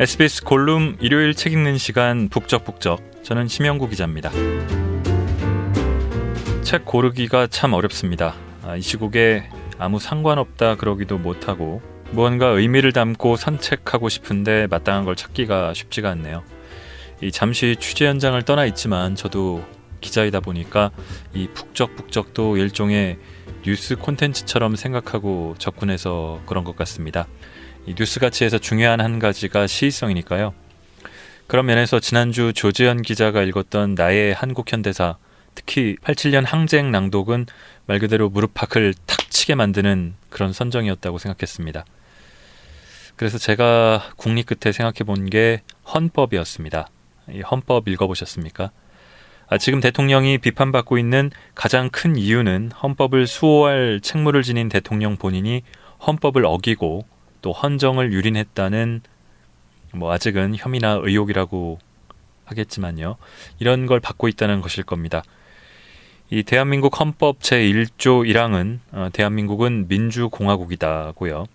[0.00, 4.30] SBS 골룸 일요일 책 읽는 시간 북적북적 저는 심영구 기자입니다.
[6.62, 8.36] 책 고르기가 참 어렵습니다.
[8.62, 11.82] 아, 이 시국에 아무 상관없다 그러기도 못하고
[12.12, 16.44] 무언가 의미를 담고 산책하고 싶은데 마땅한 걸 찾기가 쉽지가 않네요.
[17.20, 19.64] 이 잠시 취재 현장을 떠나 있지만 저도
[20.00, 20.92] 기자이다 보니까
[21.34, 23.18] 이 북적북적도 일종의
[23.64, 27.26] 뉴스 콘텐츠처럼 생각하고 접근해서 그런 것 같습니다.
[27.88, 30.52] 이 뉴스 가치에서 중요한 한 가지가 시의성이니까요.
[31.46, 35.16] 그런 면에서 지난주 조지현 기자가 읽었던 나의 한국 현대사,
[35.54, 37.46] 특히 87년 항쟁 낭독은
[37.86, 41.86] 말 그대로 무릎팍을 탁 치게 만드는 그런 선정이었다고 생각했습니다.
[43.16, 45.62] 그래서 제가 국립 끝에 생각해 본 게
[45.94, 46.90] 헌법이었습니다.
[47.32, 48.70] 이 헌법 읽어보셨습니까?
[49.48, 55.62] 아, 지금 대통령이 비판받고 있는 가장 큰 이유는 헌법을 수호할 책무를 지닌 대통령 본인이
[56.06, 57.06] 헌법을 어기고
[57.42, 59.02] 또 헌정을 유린했다는
[59.94, 61.78] 뭐 아직은 혐의나 의혹이라고
[62.44, 63.16] 하겠지만요.
[63.58, 65.22] 이런 걸 받고 있다는 것일 겁니다.
[66.30, 71.46] 이 대한민국 헌법 제1조 1항은 어, 대한민국은 민주공화국이다고요.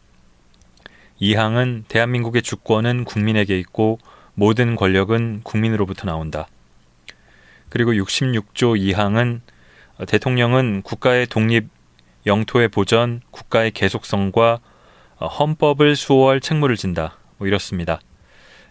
[1.22, 4.00] 2항은 대한민국의 주권은 국민에게 있고
[4.34, 6.47] 모든 권력은 국민으로부터 나온다.
[7.70, 9.42] 그리고 66조 2항은
[10.08, 11.70] 대통령은 국가의 독립,
[12.25, 14.59] 영토의 보전, 국가의 계속성과 어,
[15.19, 17.17] 헌법을 수호할 책무를 진다.
[17.38, 18.00] 뭐 이렇습니다.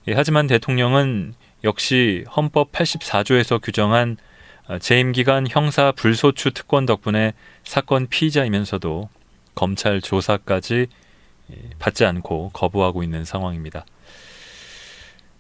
[0.09, 4.17] 예, 하지만 대통령은 역시 헌법 84조에서 규정한
[4.69, 9.09] 어, 재임 기간 형사 불소추 특권 덕분에 사건 피의자이면서도
[9.55, 10.87] 검찰 조사까지
[11.53, 13.85] 예, 받지 않고 거부하고 있는 상황입니다.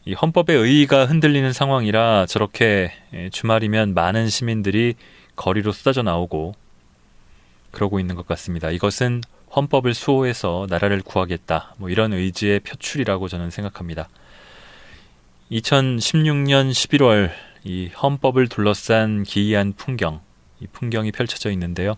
[0.04, 4.94] 이 헌법의 의의가 흔들리는 상황이라 저렇게 예, 주말이면 많은 시민들이
[5.36, 6.54] 거리로 쏟아져 나오고
[7.70, 8.70] 그러고 있는 것 같습니다.
[8.70, 9.22] 이것은
[9.54, 11.74] 헌법을 수호해서 나라를 구하겠다.
[11.78, 14.08] 뭐 이런 의지의 표출이라고 저는 생각합니다.
[15.50, 17.30] 2016년 11월
[17.64, 20.20] 이 헌법을 둘러싼 기이한 풍경,
[20.60, 21.94] 이 풍경이 펼쳐져 있는데요.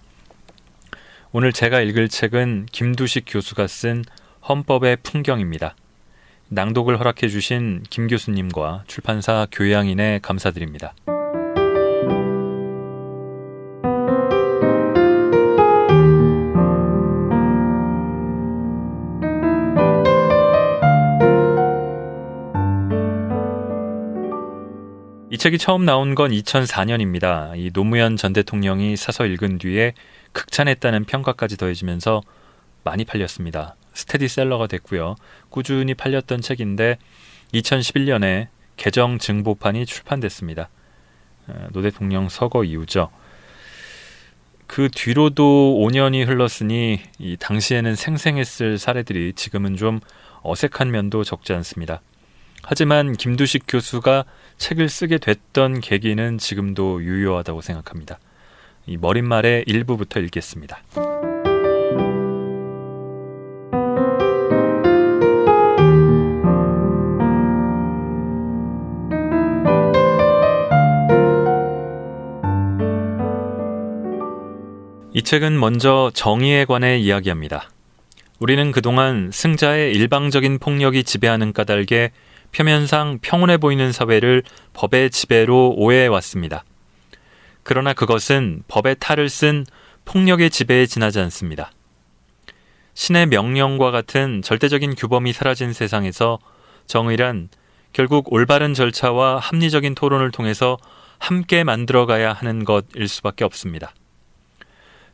[1.33, 4.05] 오늘 제가 읽을 책은 김두식 교수가 쓴
[4.49, 5.75] 헌법의 풍경입니다.
[6.49, 10.95] 낭독을 허락해 주신 김 교수님과 출판사 교양인에 감사드립니다.
[25.35, 27.59] 이 책이 처음 나온 건 2004년입니다.
[27.59, 29.93] 이 노무현 전 대통령이 사서 읽은 뒤에
[30.31, 32.23] 극찬했다는 평가까지 더해지면서
[32.85, 33.75] 많이 팔렸습니다.
[33.95, 35.17] 스테디셀러가 됐고요.
[35.51, 36.99] 꾸준히 팔렸던 책인데
[37.53, 38.47] 2011년에
[38.77, 40.69] 개정 증보판이 출판됐습니다.
[41.49, 43.11] 어, 노 대통령 서거 이후죠.
[44.69, 49.99] 그 뒤로도 5년이 흘렀으니 이 당시에는 생생했을 사례들이 지금은 좀
[50.43, 52.03] 어색한 면도 적지 않습니다.
[52.63, 54.25] 하지만 김두식 교수가
[54.59, 58.19] 책을 쓰게 됐던 계기는 지금도 유효하다고 생각합니다.
[58.87, 60.83] 이 머릿말의 일부부터 읽겠습니다.
[75.17, 77.71] 이 책은 먼저 정의에 관해 이야기합니다.
[78.41, 82.11] 우리는 그동안 승자의 일방적인 폭력이 지배하는 까닭에
[82.55, 84.43] 표면상 평온해 보이는 사회를
[84.75, 86.65] 법의 지배로 오해해 왔습니다.
[87.65, 89.67] 그러나 그것은 법의 탈을 쓴
[90.05, 91.73] 폭력의 지배에 지나지 않습니다.
[92.95, 96.39] 신의 명령과 같은 절대적인 규범이 사라진 세상에서
[96.87, 97.49] 정의란
[97.93, 100.77] 결국 올바른 절차와 합리적인 토론을 통해서
[101.19, 103.95] 함께 만들어가야 하는 것일 수밖에 없습니다.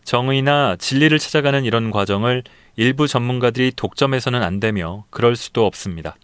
[0.05, 2.43] 정의나 진리를 찾아가는 이런 과정을
[2.77, 6.17] 일부 전문가들이 독점해서는 안 되며 그럴 수도 없습니다.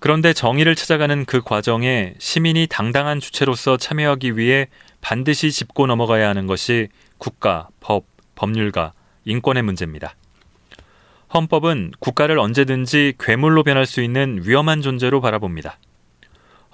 [0.00, 4.68] 그런데 정의를 찾아가는 그 과정에 시민이 당당한 주체로서 참여하기 위해
[5.00, 8.04] 반드시 짚고 넘어가야 하는 것이 국가, 법,
[8.36, 8.92] 법률과
[9.24, 10.14] 인권의 문제입니다.
[11.34, 15.78] 헌법은 국가를 언제든지 괴물로 변할 수 있는 위험한 존재로 바라봅니다.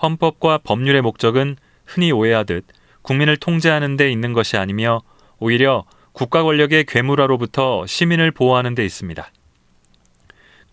[0.03, 1.57] 헌법과 법률의 목적은
[1.87, 2.67] 흔히 오해하듯
[3.03, 5.03] 국민을 통제하는 데 있는 것이 아니며
[5.39, 9.31] 오히려 국가 권력의 괴물화로부터 시민을 보호하는 데 있습니다.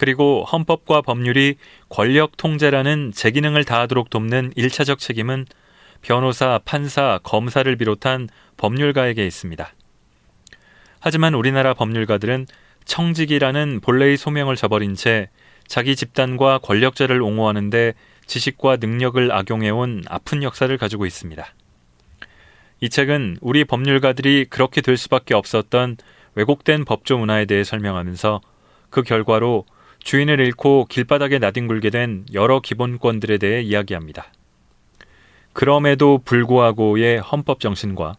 [0.01, 1.57] 그리고 헌법과 법률이
[1.87, 5.45] 권력 통제라는 제 기능을 다하도록 돕는 일차적 책임은
[6.01, 8.27] 변호사, 판사, 검사를 비롯한
[8.57, 9.71] 법률가에게 있습니다.
[10.99, 12.47] 하지만 우리나라 법률가들은
[12.85, 15.29] 청직이라는 본래의 소명을 저버린 채
[15.67, 17.93] 자기 집단과 권력자를 옹호하는데
[18.25, 21.45] 지식과 능력을 악용해온 아픈 역사를 가지고 있습니다.
[22.79, 25.97] 이 책은 우리 법률가들이 그렇게 될 수밖에 없었던
[26.33, 28.41] 왜곡된 법조 문화에 대해 설명하면서
[28.89, 29.65] 그 결과로
[30.03, 34.27] 주인을 잃고 길바닥에 나뒹굴게 된 여러 기본권들에 대해 이야기합니다.
[35.53, 38.15] 그럼에도 불구하고의 헌법 정신과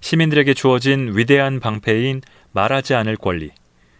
[0.00, 3.50] 시민들에게 주어진 위대한 방패인 말하지 않을 권리,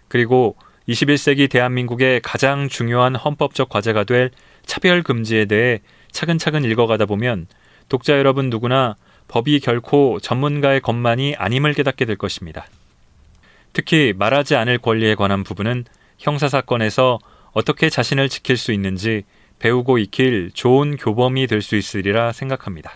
[0.09, 0.57] 그리고
[0.89, 4.31] 21세기 대한민국의 가장 중요한 헌법적 과제가 될
[4.67, 5.81] 차별 금지에 대해
[6.11, 7.47] 차근차근 읽어가다 보면
[7.89, 8.97] 독자 여러분 누구나
[9.29, 12.67] 법이 결코 전문가의 것만이 아님을 깨닫게 될 것입니다.
[13.73, 15.85] 특히 말하지 않을 권리에 관한 부분은
[16.23, 17.19] 형사사건에서
[17.53, 19.25] 어떻게 자신을 지킬 수 있는지
[19.59, 22.93] 배우고 익힐 좋은 교범이 될 수 있으리라 생각합니다.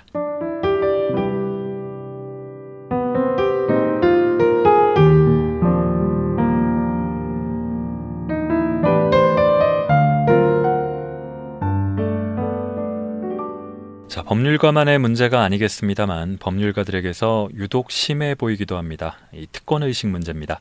[14.08, 19.18] 자, 법률가만의 문제가 아니겠습니다만 법률가들에게서 유독 심해 보이기도 합니다.
[19.34, 20.60] 이 특권 의식 문제입니다.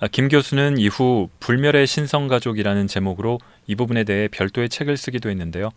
[0.00, 5.70] 아, 김 교수는 이후 불멸의 신성가족이라는 제목으로 이 부분에 대해 별도의 책을 쓰기도 했는데요.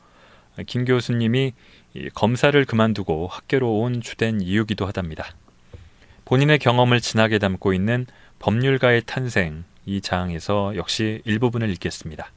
[0.58, 1.54] 아, 김 교수님이
[2.14, 5.26] 검사를 그만두고 학교로 온 주된 이유기도 하답니다.
[6.26, 8.06] 본인의 경험을 진하게 담고 있는
[8.40, 12.30] 법률가의 탄생 이 장에서 역시 일부분을 읽겠습니다.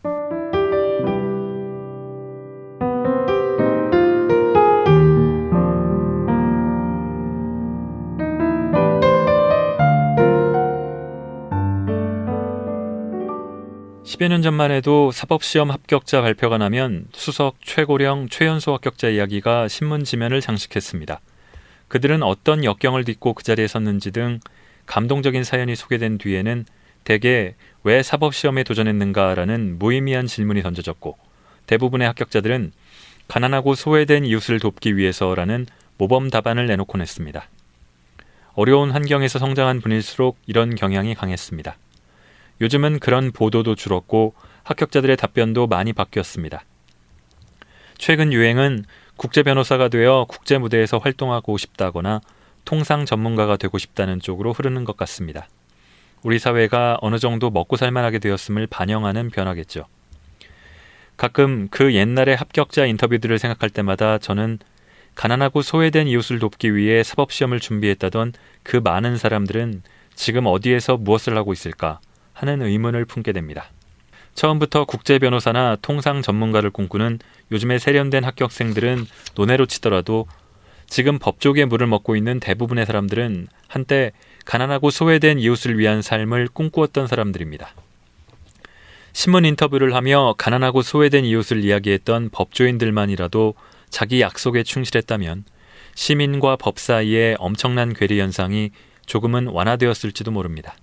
[14.14, 20.40] 10여 년 전만 해도 사법시험 합격자 발표가 나면 수석, 최고령, 최연소 합격자 이야기가 신문 지면을
[20.40, 21.20] 장식했습니다.
[21.88, 24.38] 그들은 어떤 역경을 딛고 그 자리에 섰는지 등
[24.86, 26.64] 감동적인 사연이 소개된 뒤에는
[27.02, 31.18] 대개 왜 사법시험에 도전했는가라는 무의미한 질문이 던져졌고
[31.66, 32.70] 대부분의 합격자들은
[33.26, 35.66] 가난하고 소외된 이웃을 돕기 위해서라는
[35.98, 37.48] 모범 답안을 내놓곤 했습니다.
[38.52, 41.76] 어려운 환경에서 성장한 분일수록 이런 경향이 강했습니다.
[42.60, 46.64] 요즘은 그런 보도도 줄었고 합격자들의 답변도 많이 바뀌었습니다.
[47.98, 48.84] 최근 유행은
[49.16, 52.20] 국제 변호사가 되어 국제 무대에서 활동하고 싶다거나
[52.64, 55.48] 통상 전문가가 되고 싶다는 쪽으로 흐르는 것 같습니다.
[56.22, 59.86] 우리 사회가 어느 정도 먹고 살만하게 되었음을 반영하는 변화겠죠.
[61.16, 64.58] 가끔 그 옛날의 합격자 인터뷰들을 생각할 때마다 저는
[65.14, 68.32] 가난하고 소외된 이웃을 돕기 위해 사법시험을 준비했다던
[68.64, 69.82] 그 많은 사람들은
[70.14, 72.00] 지금 어디에서 무엇을 하고 있을까
[72.34, 73.70] 하는 의문을 품게 됩니다.
[74.34, 77.20] 처음부터 국제 변호사나 통상 전문가를 꿈꾸는
[77.52, 80.26] 요즘의 세련된 합격생들은 논외로 치더라도
[80.86, 84.12] 지금 법조계 물을 먹고 있는 대부분의 사람들은 한때
[84.44, 87.70] 가난하고 소외된 이웃을 위한 삶을 꿈꾸었던 사람들입니다.
[89.12, 93.54] 신문 인터뷰를 하며 가난하고 소외된 이웃을 이야기했던 법조인들만이라도
[93.88, 95.44] 자기 약속에 충실했다면
[95.94, 98.72] 시민과 법 사이의 엄청난 괴리 현상이
[99.06, 100.74] 조금은 완화되었을지도 모릅니다.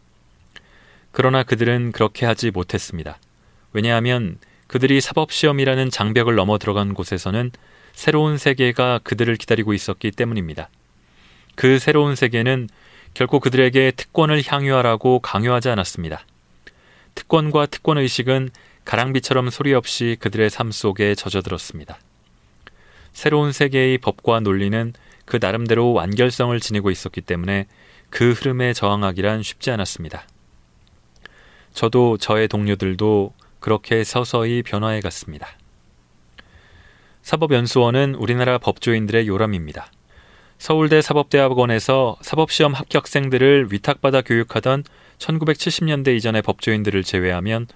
[1.11, 3.17] 그러나 그들은 그렇게 하지 못했습니다.
[3.73, 4.37] 왜냐하면
[4.67, 7.51] 그들이 사법시험이라는 장벽을 넘어 들어간 곳에서는
[7.93, 10.69] 새로운 세계가 그들을 기다리고 있었기 때문입니다.
[11.55, 12.69] 그 새로운 세계는
[13.13, 16.25] 결코 그들에게 특권을 향유하라고 강요하지 않았습니다.
[17.15, 18.49] 특권과 특권의식은
[18.85, 21.99] 가랑비처럼 소리 없이 그들의 삶 속에 젖어들었습니다.
[23.11, 24.93] 새로운 세계의 법과 논리는
[25.25, 27.67] 그 나름대로 완결성을 지니고 있었기 때문에
[28.09, 30.25] 그 흐름에 저항하기란 쉽지 않았습니다.
[31.73, 35.47] 저도 저의 동료들도 그렇게 서서히 변화해 갔습니다.
[37.21, 39.91] 사법연수원은 우리나라 법조인들의 요람입니다.
[40.57, 44.83] 서울대 사법대학원에서 사법시험 합격생들을 위탁받아 교육하던
[45.17, 47.67] 1970년대 이전의 법조인들을 제외하면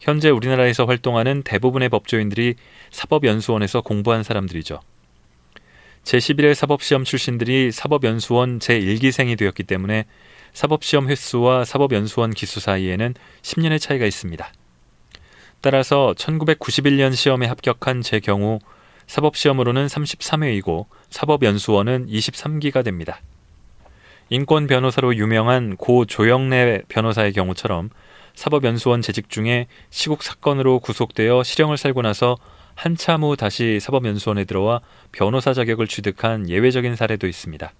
[0.00, 2.56] 현재 우리나라에서 활동하는 대부분의 법조인들이
[2.90, 4.80] 사법연수원에서 공부한 사람들이죠.
[6.04, 10.04] 제11회 사법시험 출신들이 사법연수원 제1기생이 되었기 때문에
[10.54, 14.52] 사법시험 횟수와 사법연수원 기수 사이에는 10년의 차이가 있습니다.
[15.60, 18.60] 따라서 1991년 시험에 합격한 제 경우
[19.06, 23.20] 사법시험으로는 33회이고 사법연수원은 23기가 됩니다.
[24.30, 27.90] 인권 변호사로 유명한 고 조영래 변호사의 경우처럼
[28.34, 32.36] 사법연수원 재직 중에 시국 사건으로 구속되어 실형을 살고 나서
[32.74, 34.80] 한참 후 다시 사법연수원에 들어와
[35.12, 37.72] 변호사 자격을 취득한 예외적인 사례도 있습니다.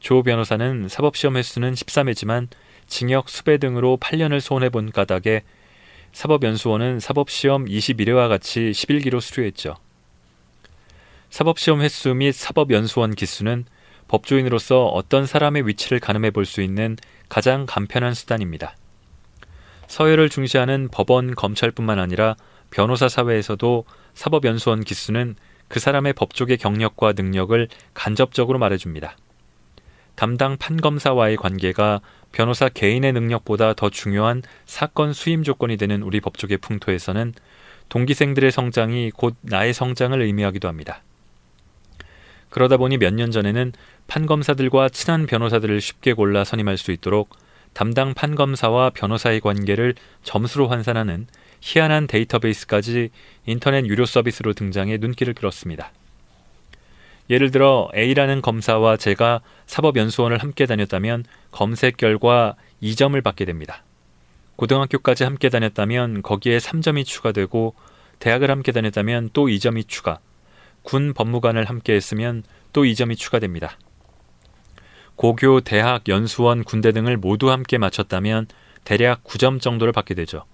[0.00, 2.48] 조 변호사는 사법시험 횟수는 13회지만
[2.86, 5.42] 징역 수배 등으로 8년을 손해본 까닭에
[6.12, 9.76] 사법연수원은 사법시험 21회와 같이 11기로 수료했죠.
[11.28, 13.64] 사법시험 횟수 및 사법연수원 기수는
[14.08, 16.96] 법조인으로서 어떤 사람의 위치를 가늠해 볼 수 있는
[17.28, 18.74] 가장 간편한 수단입니다.
[19.86, 22.36] 서열을 중시하는 법원, 검찰뿐만 아니라
[22.70, 25.36] 변호사 사회에서도 사법연수원 기수는
[25.68, 29.16] 그 사람의 법조계 경력과 능력을 간접적으로 말해줍니다.
[30.20, 37.32] 담당 판검사와의 관계가 변호사 개인의 능력보다 더 중요한 사건 수임 조건이 되는 우리 법조계 풍토에서는
[37.88, 41.02] 동기생들의 성장이 곧 나의 성장을 의미하기도 합니다.
[42.50, 43.72] 그러다 보니 몇 년 전에는
[44.08, 47.30] 판검사들과 친한 변호사들을 쉽게 골라 선임할 수 있도록
[47.72, 51.28] 담당 판검사와 변호사의 관계를 점수로 환산하는
[51.62, 53.08] 희한한 데이터베이스까지
[53.46, 55.92] 인터넷 유료 서비스로 등장해 눈길을 끌었습니다.
[57.30, 63.84] 예를 들어 A라는 검사와 제가 사법연수원을 함께 다녔다면 검색 결과 2점을 받게 됩니다.
[64.56, 67.74] 고등학교까지 함께 다녔다면 거기에 3점이 추가되고
[68.18, 70.18] 대학을 함께 다녔다면 또 2점이 추가,
[70.82, 73.78] 군 법무관을 함께 했으면 또 2점이 추가됩니다.
[75.14, 78.48] 고교, 대학, 연수원, 군대 등을 모두 함께 마쳤다면
[78.84, 80.44] 대략 9점 정도를 받게 되죠.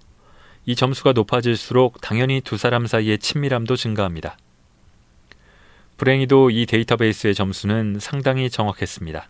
[0.66, 4.36] 이 점수가 높아질수록 당연히 두 사람 사이의 친밀함도 증가합니다.
[5.96, 9.28] 불행히도 이 데이터베이스의 점수는 상당히 정확했습니다.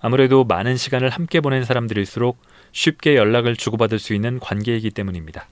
[0.00, 2.40] 아무래도 많은 시간을 함께 보낸 사람들일수록
[2.72, 5.46] 쉽게 연락을 주고받을 수 있는 관계이기 때문입니다.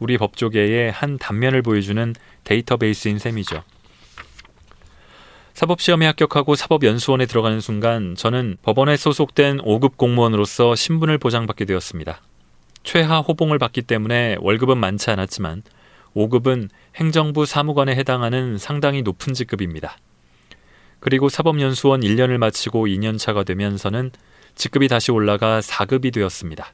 [0.00, 3.62] 우리 법조계의 한 단면을 보여주는 데이터베이스인 셈이죠.
[5.54, 12.20] 사법시험에 합격하고 사법연수원에 들어가는 순간 저는 법원에 소속된 5급 공무원으로서 신분을 보장받게 되었습니다.
[12.82, 15.62] 최하 호봉을 받기 때문에 월급은 많지 않았지만
[16.14, 19.96] 5급은 행정부 사무관에 해당하는 상당히 높은 직급입니다.
[21.00, 24.10] 그리고 사법연수원 1년을 마치고 2년차가 되면서는
[24.54, 26.72] 직급이 다시 올라가 4급이 되었습니다.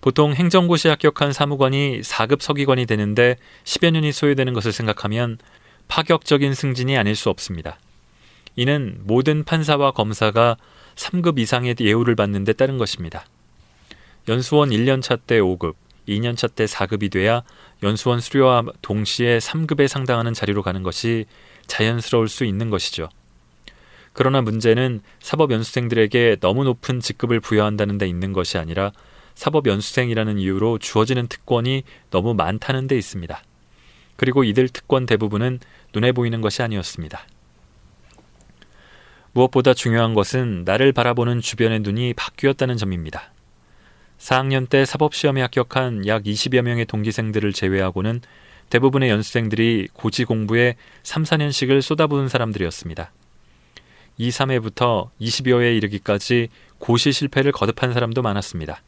[0.00, 5.38] 보통 행정고시 합격한 사무관이 4급 서기관이 되는데 10여 년이 소요되는 것을 생각하면
[5.88, 7.78] 파격적인 승진이 아닐 수 없습니다.
[8.56, 10.56] 이는 모든 판사와 검사가
[10.94, 13.24] 3급 이상의 예우를 받는 데 따른 것입니다.
[14.28, 15.74] 연수원 1년차 때 5급,
[16.08, 17.42] 2년차 때 4급이 돼야
[17.82, 21.26] 연수원 수료와 동시에 3급에 상당하는 자리로 가는 것이
[21.66, 23.08] 자연스러울 수 있는 것이죠.
[24.12, 28.92] 그러나 문제는 사법 연수생들에게 너무 높은 직급을 부여한다는 데 있는 것이 아니라
[29.34, 33.42] 사법 연수생이라는 이유로 주어지는 특권이 너무 많다는 데 있습니다.
[34.16, 35.58] 그리고 이들 특권 대부분은
[35.92, 37.26] 눈에 보이는 것이 아니었습니다.
[39.32, 43.33] 무엇보다 중요한 것은 나를 바라보는 주변의 눈이 바뀌었다는 점입니다.
[44.24, 48.22] 4학년 때 사법시험에 합격한 약 20여 명의 동기생들을 제외하고는
[48.70, 53.12] 대부분의 연수생들이 고지 공부에 3, 4년씩을 쏟아부은 사람들이었습니다.
[54.16, 58.80] 2, 3회부터 20여회에 이르기까지 고시 실패를 거듭한 사람도 많았습니다.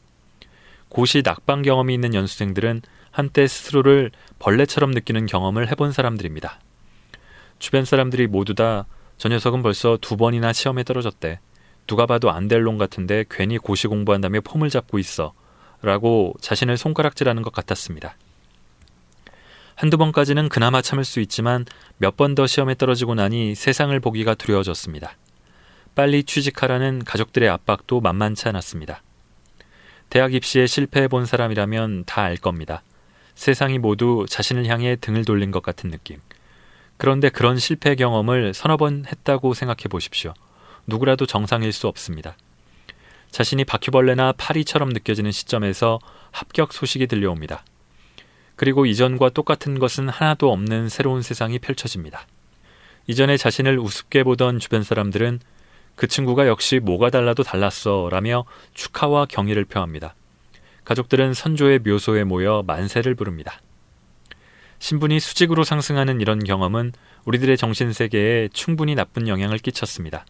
[0.88, 6.60] 고시 낙방 경험이 있는 연수생들은 한때 스스로를 벌레처럼 느끼는 경험을 해본 사람들입니다.
[7.58, 8.86] 주변 사람들이 모두 다
[9.18, 11.40] 저 녀석은 벌써 두 번이나 시험에 떨어졌대.
[11.86, 15.32] 누가 봐도 안 될 놈 같은데 괜히 고시 공부한다며 폼을 잡고 있어.
[15.82, 18.16] 라고 자신을 손가락질하는 것 같았습니다.
[19.74, 21.66] 한두 번까지는 그나마 참을 수 있지만
[21.98, 25.16] 몇 번 더 시험에 떨어지고 나니 세상을 보기가 두려워졌습니다.
[25.94, 29.02] 빨리 취직하라는 가족들의 압박도 만만치 않았습니다.
[30.10, 32.82] 대학 입시에 실패해 본 사람이라면 다 알 겁니다.
[33.34, 36.20] 세상이 모두 자신을 향해 등을 돌린 것 같은 느낌.
[36.96, 40.32] 그런데 그런 실패 경험을 서너 번 했다고 생각해 보십시오.
[40.86, 42.36] 누구라도 정상일 수 없습니다.
[43.30, 45.98] 자신이 바퀴벌레나 파리처럼 느껴지는 시점에서
[46.30, 47.64] 합격 소식이 들려옵니다.
[48.56, 52.26] 그리고 이전과 똑같은 것은 하나도 없는 새로운 세상이 펼쳐집니다.
[53.06, 55.40] 이전에 자신을 우습게 보던 주변 사람들은
[55.94, 60.14] 그 친구가 역시 뭐가 달라도 달랐어 라며 축하와 경의를 표합니다.
[60.84, 63.60] 가족들은 선조의 묘소에 모여 만세를 부릅니다.
[64.78, 66.92] 신분이 수직으로 상승하는 이런 경험은
[67.24, 70.24] 우리들의 정신세계에 충분히 나쁜 영향을 끼쳤습니다.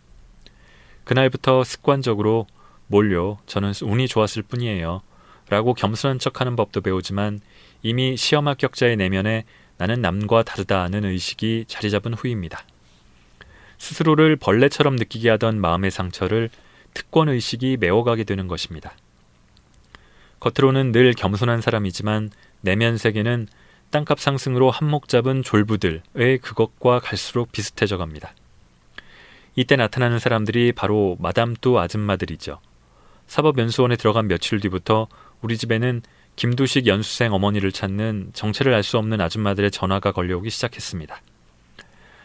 [1.06, 2.46] 그날부터 습관적으로
[2.88, 5.02] 몰려 저는 운이 좋았을 뿐이에요.
[5.48, 7.40] 라고 겸손한 척하는 법도 배우지만
[7.82, 9.44] 이미 시험 합격자의 내면에
[9.78, 12.64] 나는 남과 다르다는 의식이 자리 잡은 후입니다.
[13.78, 16.50] 스스로를 벌레처럼 느끼게 하던 마음의 상처를
[16.92, 18.92] 특권 의식이 메워가게 되는 것입니다.
[20.40, 22.30] 겉으로는 늘 겸손한 사람이지만
[22.62, 23.46] 내면 세계는
[23.90, 28.34] 땅값 상승으로 한몫 잡은 졸부들의 그것과 갈수록 비슷해져 갑니다.
[29.56, 32.60] 이때 나타나는 사람들이 바로 마담뚜 아줌마들이죠.
[33.26, 35.08] 사법연수원에 들어간 며칠 뒤부터
[35.40, 36.02] 우리 집에는
[36.36, 41.22] 김두식 연수생 어머니를 찾는 정체를 알 수 없는 아줌마들의 전화가 걸려오기 시작했습니다.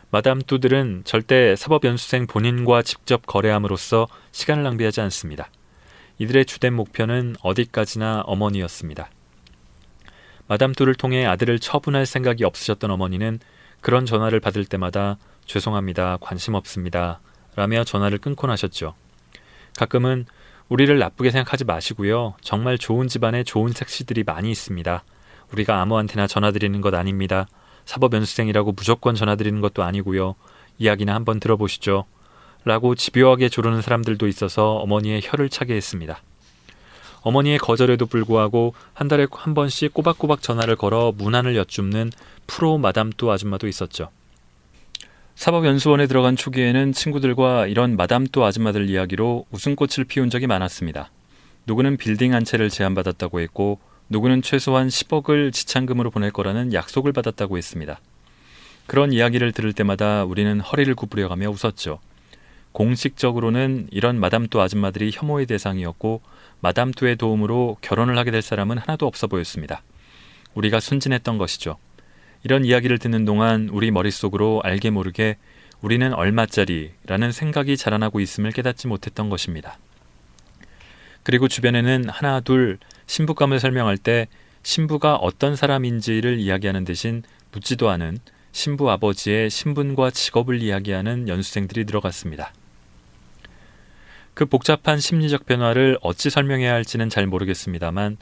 [0.09, 5.49] 마담뚜들은 절대 사법연수생 본인과 직접 거래함으로써 시간을 낭비하지 않습니다.
[6.17, 9.09] 이들의 주된 목표는 어디까지나 어머니였습니다.
[10.47, 13.39] 마담 뚜를 통해 아들을 처분할 생각이 없으셨던 어머니는
[13.79, 16.17] 그런 전화를 받을 때마다 죄송합니다.
[16.21, 17.19] 관심 없습니다.
[17.55, 18.95] 라며 전화를 끊곤 하셨죠.
[19.77, 20.25] 가끔은
[20.69, 22.35] 우리를 나쁘게 생각하지 마시고요.
[22.41, 25.03] 정말 좋은 집안에 좋은 색시들이 많이 있습니다.
[25.51, 27.47] 우리가 아무한테나 전화드리는 것 아닙니다.
[27.85, 30.35] 사법 연수생이라고 무조건 전화드리는 것도 아니고요.
[30.77, 32.05] 이야기나 한번 들어보시죠.
[32.63, 36.21] 라고 집요하게 조르는 사람들도 있어서 어머니의 혀를 차게 했습니다.
[37.21, 42.11] 어머니의 거절에도 불구하고 한 달에 한 번씩 꼬박꼬박 전화를 걸어 문안을 여쭙는
[42.47, 44.09] 프로 마담 또 아줌마도 있었죠.
[45.35, 51.09] 사법연수원에 들어간 초기에는 친구들과 이런 마담또 아줌마들 이야기로 웃음꽃을 피운 적이 많았습니다.
[51.65, 57.99] 누구는 빌딩 한 채를 제안받았다고 했고 누구는 최소한 10억을 지참금으로 보낼 거라는 약속을 받았다고 했습니다.
[58.87, 61.99] 그런 이야기를 들을 때마다 우리는 허리를 구부려가며 웃었죠.
[62.73, 66.21] 공식적으로는 이런 마담또 아줌마들이 혐오의 대상이었고
[66.61, 69.81] 마담또의 도움으로 결혼을 하게 될 사람은 하나도 없어 보였습니다.
[70.53, 71.77] 우리가 순진했던 것이죠.
[72.43, 75.37] 이런 이야기를 듣는 동안 우리 머릿속으로 알게 모르게
[75.81, 79.77] 우리는 얼마짜리라는 생각이 자라나고 있음을 깨닫지 못했던 것입니다.
[81.23, 84.27] 그리고 주변에는 하나 둘 신부감을 설명할 때
[84.63, 88.19] 신부가 어떤 사람인지를 이야기하는 대신 묻지도 않은
[88.51, 92.53] 신부 아버지의 신분과 직업을 이야기하는 연수생들이 들어갔습니다.
[94.33, 98.17] 그 복잡한 심리적 변화를 어찌 설명해야 할지는 잘 모르겠습니다만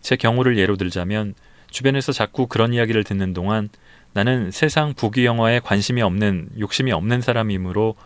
[0.00, 1.34] 제 경우를 예로 들자면
[1.74, 3.68] 주변에서 자꾸 그런 이야기를 듣는 동안
[4.12, 7.96] 나는 세상 부귀 영화에 관심이 없는 욕심이 없는 사람이므로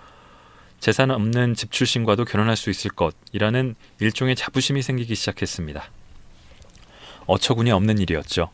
[0.80, 5.84] 재산 없는 집 출신과도 결혼할 수 있을 것이라는 일종의 자부심이 생기기 시작했습니다.
[7.26, 8.50] 어처구니 없는 일이었죠.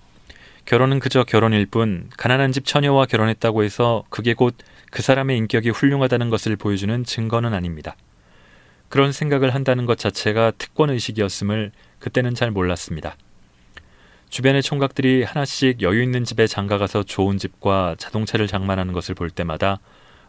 [0.64, 4.56] 결혼은 그저 결혼일 뿐 가난한 집 처녀와 결혼했다고 해서 그게 곧
[4.94, 7.97] 그 사람의 인격이 훌륭하다는 것을 보여주는 증거는 아닙니다.
[8.88, 13.16] 그런 생각을 한다는 것 자체가 특권 의식이었음을 그때는 잘 몰랐습니다.
[14.34, 19.78] 주변의 총각들이 하나씩 여유 있는 집에 장가가서 좋은 집과 자동차를 장만하는 것을 볼 때마다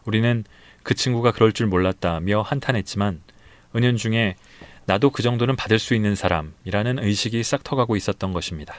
[0.04, 0.44] 우리는
[0.84, 3.20] 그 친구가 그럴 줄 몰랐다며 한탄했지만
[3.74, 4.36] 은연중에
[4.84, 8.76] 나도 그 정도는 받을 수 있는 사람이라는 의식이 싹 터가고 있었던 것입니다.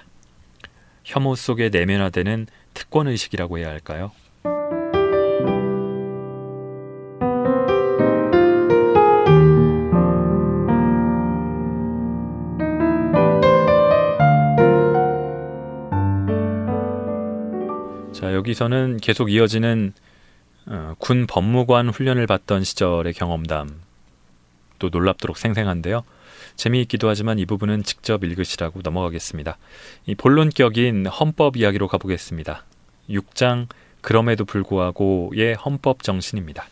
[1.04, 4.14] 혐오 속에 내면화되는 특권 의식이라고 해야 할까요?
[18.38, 19.94] 여기서는 계속 이어지는
[20.68, 23.82] 어, 군 법무관 훈련을 받던 시절의 경험담
[24.80, 26.04] 또 놀랍도록 생생한데요.
[26.56, 29.58] 재미있기도 하지만 이 부분은 직접 읽으시라고 넘어가겠습니다.
[30.06, 32.64] 이 본론격인 헌법 이야기로 가보겠습니다.
[33.10, 33.68] 6장
[34.02, 36.68] 그럼에도 불구하고의 헌법 정신입니다.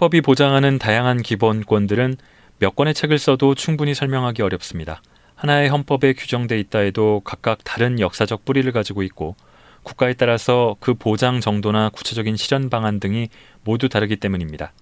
[0.00, 2.16] 헌법이 보장하는 다양한 기본권들은
[2.58, 5.02] 몇 권의 책을 써도 충분히 설명하기 어렵습니다.
[5.34, 9.36] 하나의 헌법에 규정돼 있다 해도 각각 다른 역사적 뿌리를 가지고 있고
[9.82, 13.28] 국가에 따라서 그 보장 정도나 구체적인 실현 방안 등이
[13.62, 14.72] 모두 다르기 때문입니다.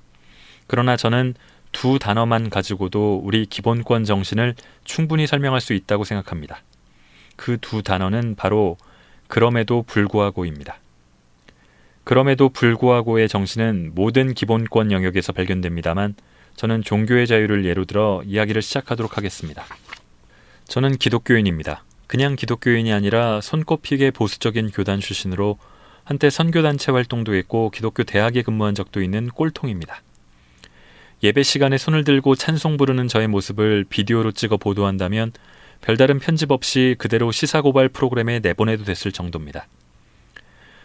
[0.68, 1.34] 그러나 저는
[1.72, 4.54] 두 단어만 가지고도 우리 기본권 정신을
[4.84, 6.62] 충분히 설명할 수 있다고 생각합니다.
[7.34, 8.76] 그 두 단어는 바로
[9.26, 10.78] 그럼에도 불구하고입니다.
[12.08, 16.14] 그럼에도 불구하고의 정신은 모든 기본권 영역에서 발견됩니다만
[16.56, 19.62] 저는 종교의 자유를 예로 들어 이야기를 시작하도록 하겠습니다.
[20.68, 21.84] 저는 기독교인입니다.
[22.06, 25.58] 그냥 기독교인이 아니라 손꼽히게 보수적인 교단 출신으로
[26.02, 30.00] 한때 선교단체 활동도 했고 기독교 대학에 근무한 적도 있는 꼴통입니다.
[31.22, 35.32] 예배 시간에 손을 들고 찬송 부르는 저의 모습을 비디오로 찍어 보도한다면
[35.82, 39.66] 별다른 편집 없이 그대로 시사고발 프로그램에 내보내도 됐을 정도입니다.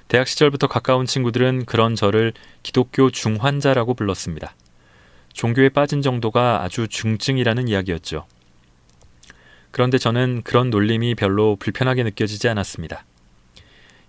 [0.08, 4.56] 대학 시절부터 가까운 친구들은 그런 저를 기독교 중환자라고 불렀습니다.
[5.34, 8.26] 종교에 빠진 정도가 아주 중증이라는 이야기였죠.
[9.72, 13.06] 그런데 저는 그런 놀림이 별로 불편하게 느껴지지 않았습니다.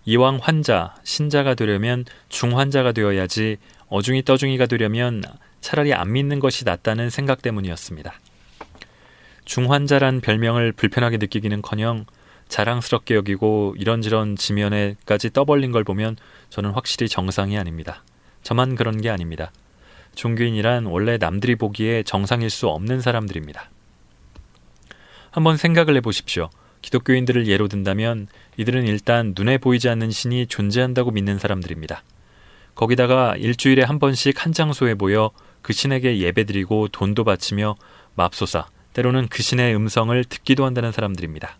[0.04, 3.57] 이왕 환자, 신자가 되려면 중환자가 되어야지
[3.88, 5.22] 어중이 떠중이가 되려면
[5.62, 8.12] 차라리 안 믿는 것이 낫다는 생각 때문이었습니다.
[9.46, 12.04] 중환자란 별명을 불편하게 느끼기는커녕
[12.48, 16.16] 자랑스럽게 여기고 이런저런 지면에까지 떠벌린 걸 보면
[16.50, 18.02] 저는 확실히 정상이 아닙니다.
[18.42, 19.52] 저만 그런 게 아닙니다.
[20.14, 23.70] 종교인이란 원래 남들이 보기에 정상일 수 없는 사람들입니다.
[25.30, 26.50] 한번 생각을 해보십시오.
[26.83, 32.04] 기독교인들을 예로 든다면 이들은 일단 눈에 보이지 않는 신이 존재한다고 믿는 사람들입니다.
[32.74, 35.30] 거기다가 일주일에 한 번씩 한 장소에 모여
[35.62, 37.76] 그 신에게 예배드리고 돈도 바치며
[38.14, 41.57] 맙소사, 때로는 그 신의 음성을 듣기도 한다는 사람들입니다.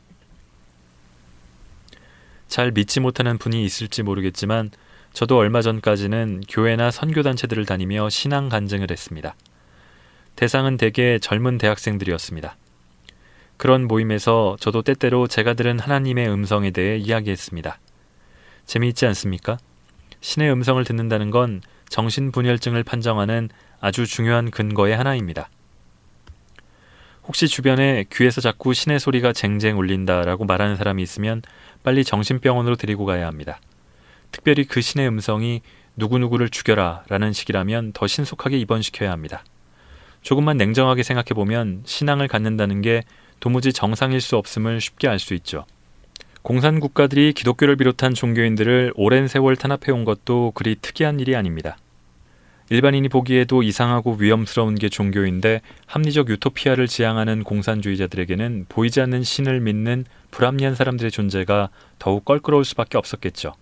[2.55, 4.71] 잘 믿지 못하는 분이 있을지 모르겠지만
[5.13, 9.35] 저도 얼마 전까지는 교회나 선교단체들을 다니며 신앙 간증을 했습니다.
[10.37, 12.57] 대상은 대개 젊은 대학생들이었습니다.
[13.57, 17.81] 그런 모임에서 저도 때때로 제가 들은 하나님의 음성에 대해 이야기했습니다.
[18.67, 19.59] 재미있지 않습니까?
[20.21, 23.49] 신의 음성을 듣는다는 건 정신분열증을 판정하는
[23.81, 25.49] 아주 중요한 근거의 하나입니다.
[27.27, 31.43] 혹시 주변에 귀에서 자꾸 신의 소리가 쟁쟁 울린다라고 말하는 사람이 있으면
[31.83, 33.61] 빨리 정신병원으로 데리고 가야 합니다.
[34.31, 35.63] 특별히 그 신의 음성이
[35.97, 39.45] 누구누구를 죽여라 라는 식이라면 더 신속하게 입원시켜야 합니다.
[40.23, 43.03] 조금만 냉정하게 생각해보면 신앙을 갖는다는 게
[43.41, 45.67] 도무지 정상일 수 없음을 쉽게 알 수 있죠.
[46.43, 51.79] 공산 국가들이 기독교를 비롯한 종교인들을 오랜 세월 탄압해온 것도 그리 특이한 일이 아닙니다.
[52.71, 60.75] 일반인이 보기에도 이상하고 위험스러운 게 종교인데 합리적 유토피아를 지향하는 공산주의자들에게는 보이지 않는 신을 믿는 불합리한
[60.75, 63.55] 사람들의 존재가 더욱 껄끄러울 수밖에 없었겠죠.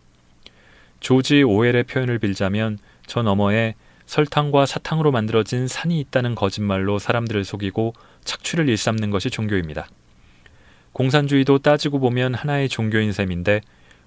[1.00, 3.74] 조지 오웰의 표현을 빌자면 저 너머에
[4.06, 9.88] 설탕과 사탕으로 만들어진 산이 있다는 거짓말로 사람들을 속이고 착취를 일삼는 것이 종교입니다.
[10.92, 13.62] 공산주의도 따지고 보면 하나의 종교인 셈인데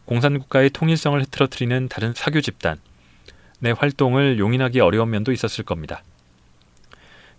[0.06, 2.78] 공산국가의 통일성을 흐트러뜨리는 다른 사교 집단,
[3.60, 6.04] 내 활동을 용인하기 어려운 면도 있었을 겁니다.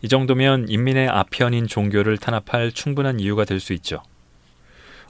[0.03, 4.03] 이 정도면 인민의 아편인 종교를 탄압할 충분한 이유가 될 수 있죠.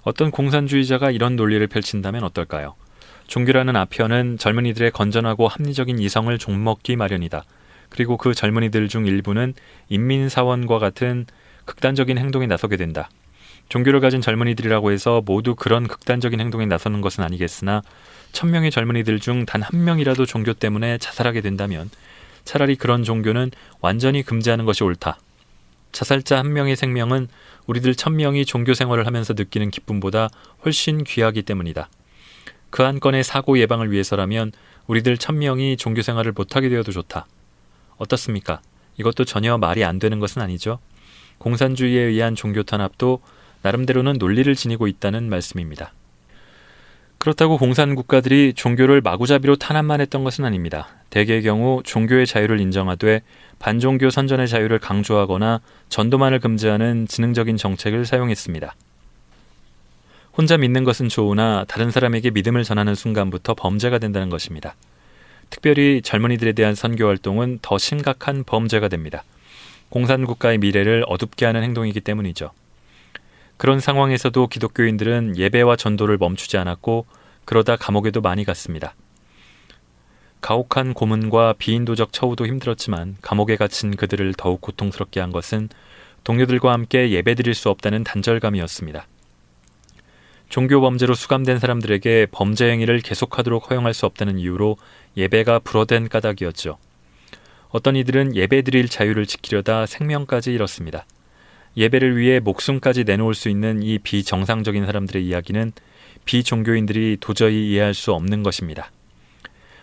[0.02, 2.74] 어떤 공산주의자가 이런 논리를 펼친다면 어떨까요?
[3.26, 7.44] 종교라는 아편은 젊은이들의 건전하고 합리적인 이성을 좀먹기 마련이다.
[7.88, 9.54] 그리고 그 젊은이들 중 일부는
[9.88, 11.26] 인민사원과 같은
[11.64, 13.08] 극단적인 행동에 나서게 된다.
[13.68, 17.83] 종교를 가진 젊은이들이라고 해서 모두 그런 극단적인 행동에 나서는 것은 아니겠으나
[18.33, 21.90] 천명의 젊은이들 중 단 한 명이라도 종교 때문에 자살하게 된다면
[22.44, 23.50] 차라리 그런 종교는
[23.81, 25.18] 완전히 금지하는 것이 옳다.
[25.92, 27.29] 자살자 한 명의 생명은
[27.66, 30.29] 우리들 천명이 종교 생활을 하면서 느끼는 기쁨보다
[30.64, 31.88] 훨씬 귀하기 때문이다.
[32.70, 34.52] 그 한 건의 사고 예방을 위해서라면
[34.87, 37.26] 우리들 천명이 종교 생활을 못하게 되어도 좋다.
[37.96, 38.61] 어떻습니까?
[38.98, 40.79] 이것도 전혀 말이 안 되는 것은 아니죠.
[41.38, 43.20] 공산주의에 의한 종교 탄압도
[43.66, 45.92] 나름대로는 논리를 지니고 있다는 말씀입니다.
[47.18, 50.88] 그렇다고 공산 국가들이 종교를 마구잡이로 탄압만 했던 것은 아닙니다.
[51.11, 53.22] 대개의 경우 종교의 자유를 인정하되
[53.59, 58.76] 반종교 선전의 자유를 강조하거나 전도만을 금지하는 지능적인 정책을 사용했습니다.
[60.37, 64.76] 혼자 믿는 것은 좋으나 다른 사람에게 믿음을 전하는 순간부터 범죄가 된다는 것입니다.
[65.50, 69.24] 특별히 젊은이들에 대한 선교 활동은 더 심각한 범죄가 됩니다.
[69.88, 72.52] 공산국가의 미래를 어둡게 하는 행동이기 때문이죠.
[73.56, 77.06] 그런 상황에서도 기독교인들은 예배와 전도를 멈추지 않았고
[77.44, 78.94] 그러다 감옥에도 많이 갔습니다.
[80.40, 85.68] 가혹한 고문과 비인도적 처우도 힘들었지만 감옥에 갇힌 그들을 더욱 고통스럽게 한 것은
[86.24, 89.06] 동료들과 함께 예배드릴 수 없다는 단절감이었습니다.
[90.48, 94.76] 종교 범죄로 수감된 사람들에게 범죄 행위를 계속하도록 허용할 수 없다는 이유로
[95.16, 96.78] 예배가 불어댄 까닭이었죠.
[97.70, 101.04] 어떤 이들은 예배드릴 자유를 지키려다 생명까지 잃었습니다.
[101.76, 105.72] 예배를 위해 목숨까지 내놓을 수 있는 이 비정상적인 사람들의 이야기는
[106.24, 108.90] 비종교인들이 도저히 이해할 수 없는 것입니다.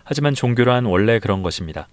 [0.04, 1.88] 하지만 종교란 원래 그런 것입니다.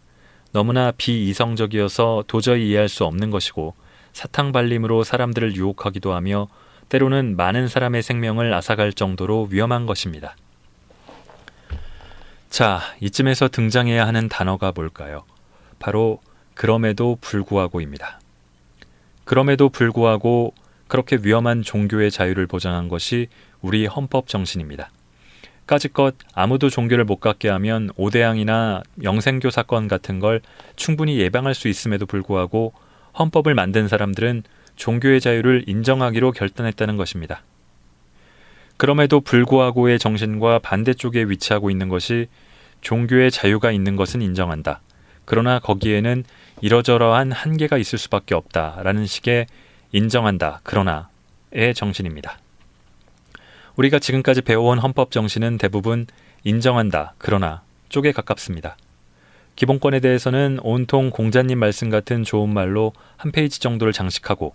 [0.51, 3.73] 너무나 비이성적이어서 도저히 이해할 수 없는 것이고
[4.11, 6.47] 사탕 발림으로 사람들을 유혹하기도 하며
[6.89, 10.35] 때로는 많은 사람의 생명을 앗아갈 정도로 위험한 것입니다.
[12.49, 15.23] 자, 이쯤에서 등장해야 하는 단어가 뭘까요?
[15.79, 16.19] 바로
[16.53, 18.20] 그럼에도 불구하고입니다.
[19.23, 20.53] 그럼에도 불구하고
[20.87, 23.27] 그렇게 위험한 종교의 자유를 보장한 것이
[23.61, 24.91] 우리 헌법 정신입니다.
[25.67, 30.41] 까짓것 아무도 종교를 못 갖게 하면 오대양이나 영생교 사건 같은 걸
[30.75, 32.73] 충분히 예방할 수 있음에도 불구하고
[33.17, 34.43] 헌법을 만든 사람들은
[34.75, 37.43] 종교의 자유를 인정하기로 결단했다는 것입니다.
[38.77, 42.27] 그럼에도 불구하고의 정신과 반대쪽에 위치하고 있는 것이
[42.81, 44.81] 종교의 자유가 있는 것은 인정한다.
[45.23, 46.23] 그러나 거기에는
[46.59, 49.47] 이러저러한 한계가 있을 수밖에 없다라는 식의
[49.91, 50.61] 인정한다.
[50.63, 52.37] 그러나의 정신입니다.
[53.75, 56.07] 우리가 지금까지 배워온 헌법 정신은 대부분
[56.43, 57.13] 인정한다.
[57.17, 58.77] 그러나 쪽에 가깝습니다.
[59.55, 64.53] 기본권에 대해서는 온통 공자님 말씀 같은 좋은 말로 한 페이지 정도를 장식하고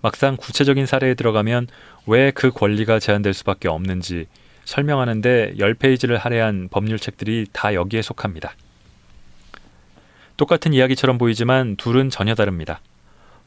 [0.00, 1.66] 막상 구체적인 사례에 들어가면
[2.06, 4.26] 왜 그 권리가 제한될 수밖에 없는지
[4.64, 8.54] 설명하는데 10페이지를 할애한 법률책들이 다 여기에 속합니다.
[10.38, 12.80] 똑같은 이야기처럼 보이지만 둘은 전혀 다릅니다.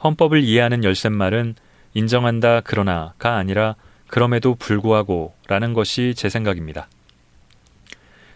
[0.04, 1.56] 헌법을 이해하는 열쇠말은
[1.94, 3.76] 인정한다 그러나가 아니라
[4.08, 6.90] 그럼에도 불구하고 라는 것이 제 생각입니다.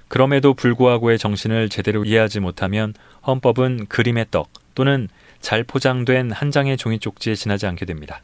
[0.07, 2.93] 그럼에도 불구하고의 정신을 제대로 이해하지 못하면
[3.27, 5.09] 헌법은 그림의 떡 또는
[5.41, 8.21] 잘 포장된 한 장의 종이 쪽지에 지나지 않게 됩니다.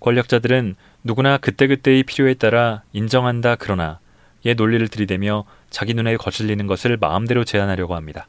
[0.00, 0.74] 권력자들은
[1.04, 4.00] 누구나 그때그때의 필요에 따라 인정한다 그러나
[4.44, 8.26] 의 논리를 들이대며 자기 눈에 거슬리는 것을 마음대로 제한하려고 합니다.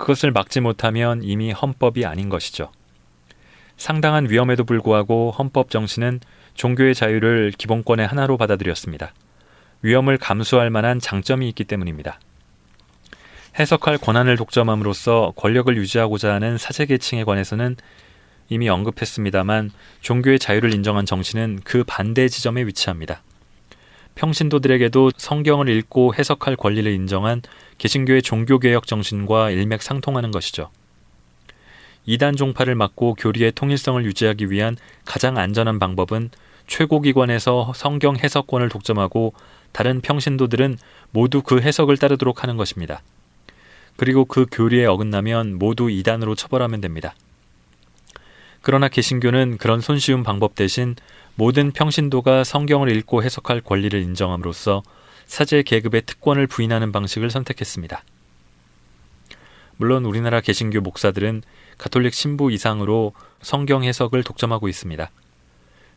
[0.00, 2.72] 그것을 막지 못하면 이미 헌법이 아닌 것이죠.
[3.76, 6.20] 상당한 위험에도 불구하고 헌법 정신은
[6.54, 9.12] 종교의 자유를 기본권의 하나로 받아들였습니다.
[9.82, 12.18] 위험을 감수할 만한 장점이 있기 때문입니다.
[13.58, 17.76] 해석할 권한을 독점함으로써 권력을 유지하고자 하는 사제 계층에 관해서는
[18.48, 23.22] 이미 언급했습니다만 종교의 자유를 인정한 정신은 그 반대 지점에 위치합니다.
[24.14, 27.42] 평신도들에게도 성경을 읽고 해석할 권리를 인정한
[27.78, 30.70] 개신교의 종교개혁 정신과 일맥상통하는 것이죠.
[32.06, 36.30] 이단 종파를 막고 교리의 통일성을 유지하기 위한 가장 안전한 방법은
[36.66, 39.34] 최고기관에서 성경 해석권을 독점하고
[39.72, 40.78] 다른 평신도들은
[41.10, 43.02] 모두 그 해석을 따르도록 하는 것입니다.
[43.96, 47.14] 그리고 그 교리에 어긋나면 모두 이단으로 처벌하면 됩니다.
[48.62, 50.96] 그러나 개신교는 그런 손쉬운 방법 대신
[51.34, 54.82] 모든 평신도가 성경을 읽고 해석할 권리를 인정함으로써
[55.26, 58.02] 사제 계급의 특권을 부인하는 방식을 선택했습니다.
[59.76, 61.42] 물론 우리나라 개신교 목사들은
[61.78, 65.10] 가톨릭 신부 이상으로 성경 해석을 독점하고 있습니다.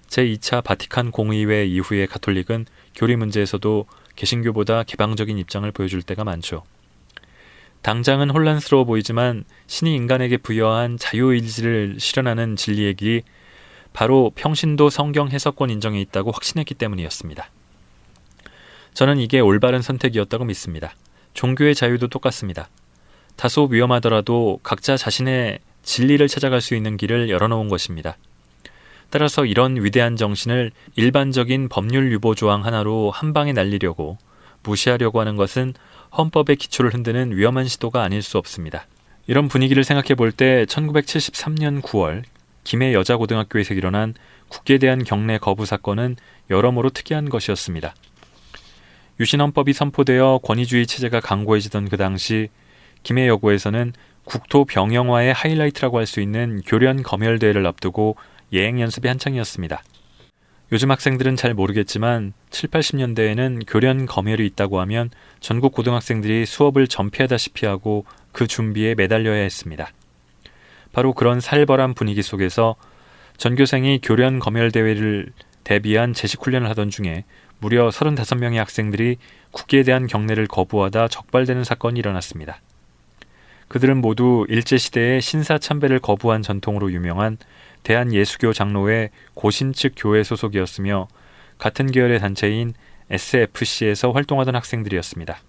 [0.08, 6.64] 제2차 바티칸 공의회 이후의 가톨릭은 교리 문제에서도 개신교보다 개방적인 입장을 보여줄 때가 많죠.
[7.84, 13.22] 당장은 혼란스러워 보이지만 신이 인간에게 부여한 자유의지를 실현하는 진리의 길이
[13.92, 17.50] 바로 평신도 성경 해석권 인정에 있다고 확신했기 때문이었습니다.
[18.94, 20.96] 저는 이게 올바른 선택이었다고 믿습니다.
[21.34, 22.70] 종교의 자유도 똑같습니다.
[23.36, 28.16] 다소 위험하더라도 각자 자신의 진리를 찾아갈 수 있는 길을 열어놓은 것입니다.
[29.10, 34.18] 따라서 이런 위대한 정신을 일반적인 법률 유보 조항 하나로 한 방에 날리려고
[34.64, 35.74] 무시하려고 하는 것은
[36.18, 38.86] 헌법의 기초를 흔드는 위험한 시도가 아닐 수 없습니다.
[39.28, 42.24] 이런 분위기를 생각해 볼 때 1973년 9월
[42.64, 44.14] 김해 여자고등학교에서 일어난
[44.50, 46.16] 국기에 대한 경례 거부 사건은
[46.50, 47.94] 여러모로 특이한 것이었습니다.
[49.20, 52.50] 유신헌법이 선포되어 권위주의 체제가 강고해지던 그 당시
[53.04, 53.94] 김해 여고에서는
[54.26, 58.16] 국토 병영화의 하이라이트라고 할 수 있는 교련 검열대회를 앞두고
[58.54, 59.84] 예행 연습이 한창이었습니다.
[60.74, 68.06] 요즘 학생들은 잘 모르겠지만 7, 80년대에는 교련 검열이 있다고 하면 전국 고등학생들이 수업을 전피하다시피 하고
[68.32, 69.92] 그 준비에 매달려야 했습니다.
[70.92, 72.76] 바로 그런 살벌한 분위기 속에서
[73.38, 75.28] 전교생이 교련 검열 대회를
[75.64, 77.24] 대비한 제식 훈련을 하던 중에
[77.60, 79.18] 무려 35명의 학생들이
[79.52, 82.62] 국기에 대한 경례를 거부하다 적발되는 사건이 일어났습니다.
[83.68, 87.38] 그들은 모두 일제시대에 신사참배를 거부한 전통으로 유명한
[87.84, 91.08] 대한예수교 장로회 고신 측 교회 소속이었으며
[91.58, 92.74] 같은 계열의 단체인
[93.10, 95.40] SFC에서 활동하던 학생들이었습니다.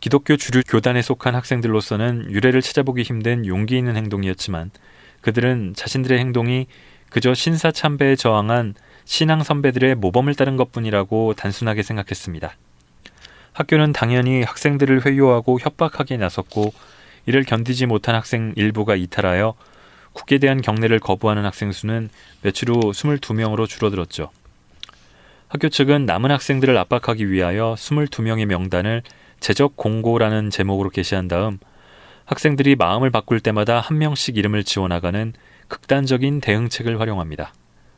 [0.00, 4.70] 기독교 주류 교단에 속한 학생들로서는 유래를 찾아보기 힘든 용기 있는 행동이었지만
[5.22, 6.66] 그들은 자신들의 행동이
[7.08, 12.56] 그저 신사 참배에 저항한 신앙 선배들의 모범을 따른 것뿐이라고 단순하게 생각했습니다.
[13.52, 16.74] 학교는 당연히 학생들을 회유하고 협박하기에 나섰고
[17.26, 19.54] 이를 견디지 못한 학생 일부가 이탈하여
[20.14, 22.08] 국기에 대한 경례를 거부하는 학생 수는
[22.40, 24.30] 며칠 후 22명으로 줄어들었죠.
[25.48, 29.02] 학교 측은 남은 학생들을 압박하기 위하여 22명의 명단을
[29.40, 31.58] 제적 공고라는 제목으로 게시한 다음
[32.24, 35.34] 학생들이 마음을 바꿀 때마다 한 명씩 이름을 지워나가는
[35.68, 37.52] 극단적인 대응책을 활용합니다.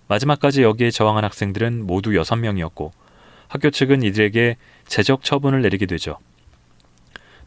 [0.08, 2.90] 마지막까지 여기에 저항한 학생들은 모두 6명이었고
[3.48, 6.18] 학교 측은 이들에게 제적 처분을 내리게 되죠.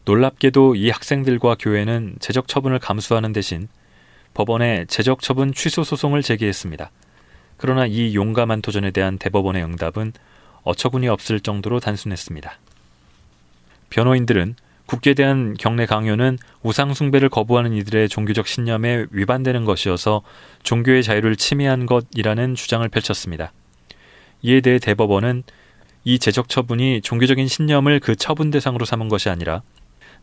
[0.04, 3.68] 놀랍게도 이 학생들과 교회는 제적 처분을 감수하는 대신
[4.34, 6.90] 법원에 제적 처분 취소 소송을 제기했습니다.
[7.56, 10.12] 그러나 이 용감한 도전에 대한 대법원의 응답은
[10.62, 12.58] 어처구니 없을 정도로 단순했습니다.
[13.90, 14.54] 변호인들은
[14.86, 20.22] 국기에 대한 경례 강요는 우상 숭배를 거부하는 이들의 종교적 신념에 위반되는 것이어서
[20.62, 23.52] 종교의 자유를 침해한 것이라는 주장을 펼쳤습니다.
[24.42, 25.44] 이에 대해 대법원은
[26.04, 29.62] 이 제적 처분이 종교적인 신념을 그 처분 대상으로 삼은 것이 아니라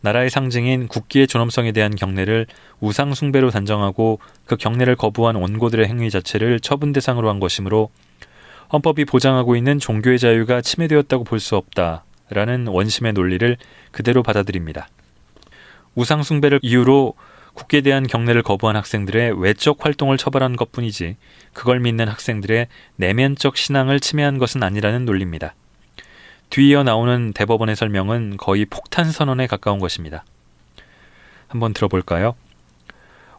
[0.01, 2.45] 나라의 상징인 국기의 존엄성에 대한 경례를
[2.79, 7.89] 우상 숭배로 단정하고 그 경례를 거부한 원고들의 행위 자체를 처분 대상으로 한 것이므로
[8.71, 13.57] 헌법이 보장하고 있는 종교의 자유가 침해되었다고 볼 수 없다라는 원심의 논리를
[13.91, 14.87] 그대로 받아들입니다.
[15.95, 17.13] 우상 숭배를 이유로
[17.53, 21.15] 국기에 대한 경례를 거부한 학생들의 외적 활동을 처벌한 것뿐이지
[21.53, 25.55] 그걸 믿는 학생들의 내면적 신앙을 침해한 것은 아니라는 논리입니다.
[26.49, 30.23] 뒤이어 나오는 대법원의 설명은 거의 폭탄 선언에 가까운 것입니다.
[31.47, 32.35] 한번 들어볼까요?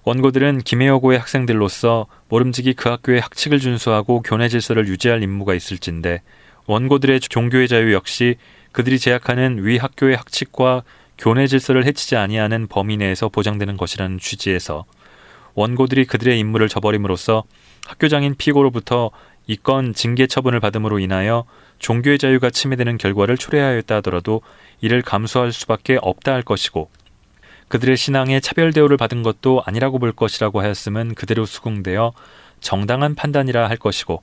[0.04, 6.22] 원고들은 김해여고의 학생들로서 모름지기 그 학교의 학칙을 준수하고 교내 질서를 유지할 임무가 있을진데
[6.66, 8.36] 원고들의 종교의 자유 역시
[8.72, 10.82] 그들이 제약하는 위 학교의 학칙과
[11.18, 14.84] 교내 질서를 해치지 아니하는 범위 내에서 보장되는 것이라는 취지에서
[15.54, 17.44] 원고들이 그들의 임무를 저버림으로써
[17.86, 19.10] 학교장인 피고로부터
[19.46, 21.44] 이건 징계 처분을 받음으로 인하여
[21.78, 24.42] 종교의 자유가 침해되는 결과를 초래하였다 하더라도
[24.80, 26.90] 이를 감수할 수밖에 없다 할 것이고
[27.68, 32.12] 그들의 신앙에 차별 대우를 받은 것도 아니라고 볼 것이라고 하였음은 그대로 수긍되어
[32.60, 34.22] 정당한 판단이라 할 것이고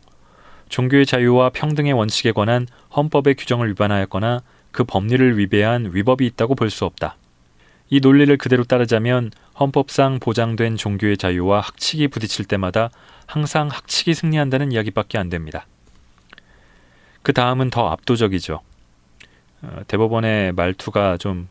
[0.69, 4.41] 종교의 자유와 평등의 원칙에 관한 헌법의 규정을 위반하였거나
[4.71, 7.17] 그 법률을 위배한 위법이 있다고 볼 수 없다.
[7.89, 12.89] 이 논리를 그대로 따르자면 헌법상 보장된 종교의 자유와 학칙이 부딪힐 때마다
[13.27, 15.67] 항상 학칙이 승리한다는 이야기밖에 안 됩니다.
[17.25, 18.61] 그 다음은 더 압도적이죠.
[19.63, 21.47] 어, 대법원의 말투가 좀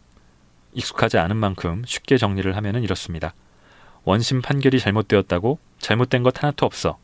[0.72, 3.34] 익숙하지 않은 만큼 쉽게 정리를 하면 이렇습니다.
[4.04, 6.96] 원심 판결이 잘못되었다고 잘못된 것 하나도 없어.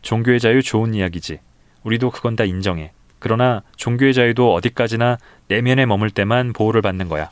[0.00, 1.40] 종교의 자유 좋은 이야기지.
[1.82, 2.92] 우리도 그건 다 인정해.
[3.18, 5.18] 그러나 종교의 자유도 어디까지나
[5.48, 7.30] 내면에 머물 때만 보호를 받는 거야.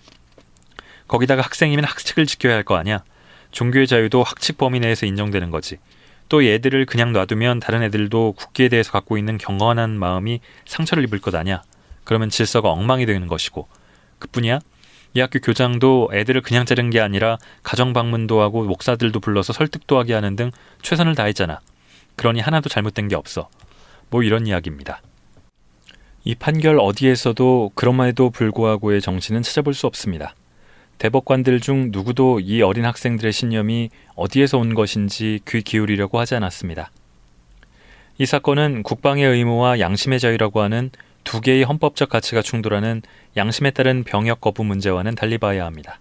[1.09, 3.03] 거기다가 학생이면 학칙을 지켜야 할 거 아니야.
[3.51, 5.79] 종교의 자유도 학칙 범위 내에서 인정되는 거지.
[6.29, 11.35] 또 얘들을 그냥 놔두면 다른 애들도 국기에 대해서 갖고 있는 경건한 마음이 상처를 입을 것
[11.35, 11.62] 아니야.
[12.05, 13.69] 그러면 질서가 엉망이 되는 것이고.
[14.19, 14.61] 그뿐이야?
[15.15, 20.15] 이 학교 교장도 애들을 그냥 자른 게 아니라 가정 방문도 하고 목사들도 불러서 설득도 하게
[20.15, 20.51] 하는 등
[20.83, 21.61] 최선을 다했잖아.
[22.17, 23.49] 그러니 하나도 잘못된 게 없어.
[24.11, 25.01] 뭐 이런 이야기입니다.
[26.25, 30.35] 이 판결 어디에서도 그럼에도 불구하고의 정신은 찾아볼 수 없습니다.
[30.99, 36.91] 대법관들 중 누구도 이 어린 학생들의 신념이 어디에서 온 것인지 귀 기울이려고 하지 않았습니다.
[38.19, 40.91] 이 사건은 국방의 의무와 양심의 자유라고 하는
[41.23, 43.03] 두 개의 헌법적 가치가 충돌하는
[43.37, 45.99] 양심에 따른 병역 거부 문제와는 달리 봐야 합니다.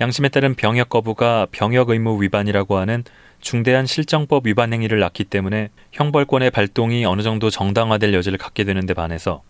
[0.00, 3.04] 양심에 따른 병역 거부가 병역 의무 위반이라고 하는
[3.40, 9.42] 중대한 실정법 위반 행위를 낳기 때문에 형벌권의 발동이 어느 정도 정당화될 여지를 갖게 되는데 반해서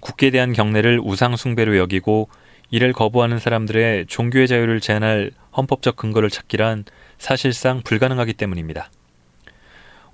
[0.00, 2.28] 국기에 대한 경례를 우상 숭배로 여기고
[2.74, 6.86] 이를 거부하는 사람들의 종교의 자유를 제한할 헌법적 근거를 찾기란
[7.18, 8.90] 사실상 불가능하기 때문입니다.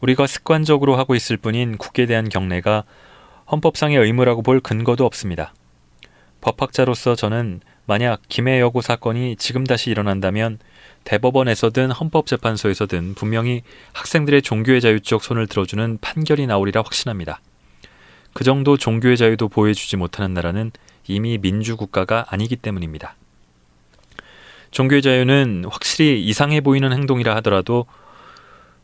[0.00, 2.84] 우리가 습관적으로 하고 있을 뿐인 국기에 대한 경례가
[3.50, 5.54] 헌법상의 의무라고 볼 근거도 없습니다.
[6.42, 10.58] 법학자로서 저는 만약 김해 여고 사건이 지금 다시 일어난다면
[11.04, 13.62] 대법원에서든 헌법재판소에서든 분명히
[13.94, 17.40] 학생들의 종교의 자유 쪽 손을 들어주는 판결이 나오리라 확신합니다.
[18.34, 20.72] 그 정도 종교의 자유도 보여주지 못하는 나라는
[21.10, 23.16] 이미 민주국가가 아니기 때문입니다.
[24.70, 27.86] 종교의 자유는 확실히 이상해 보이는 행동이라 하더라도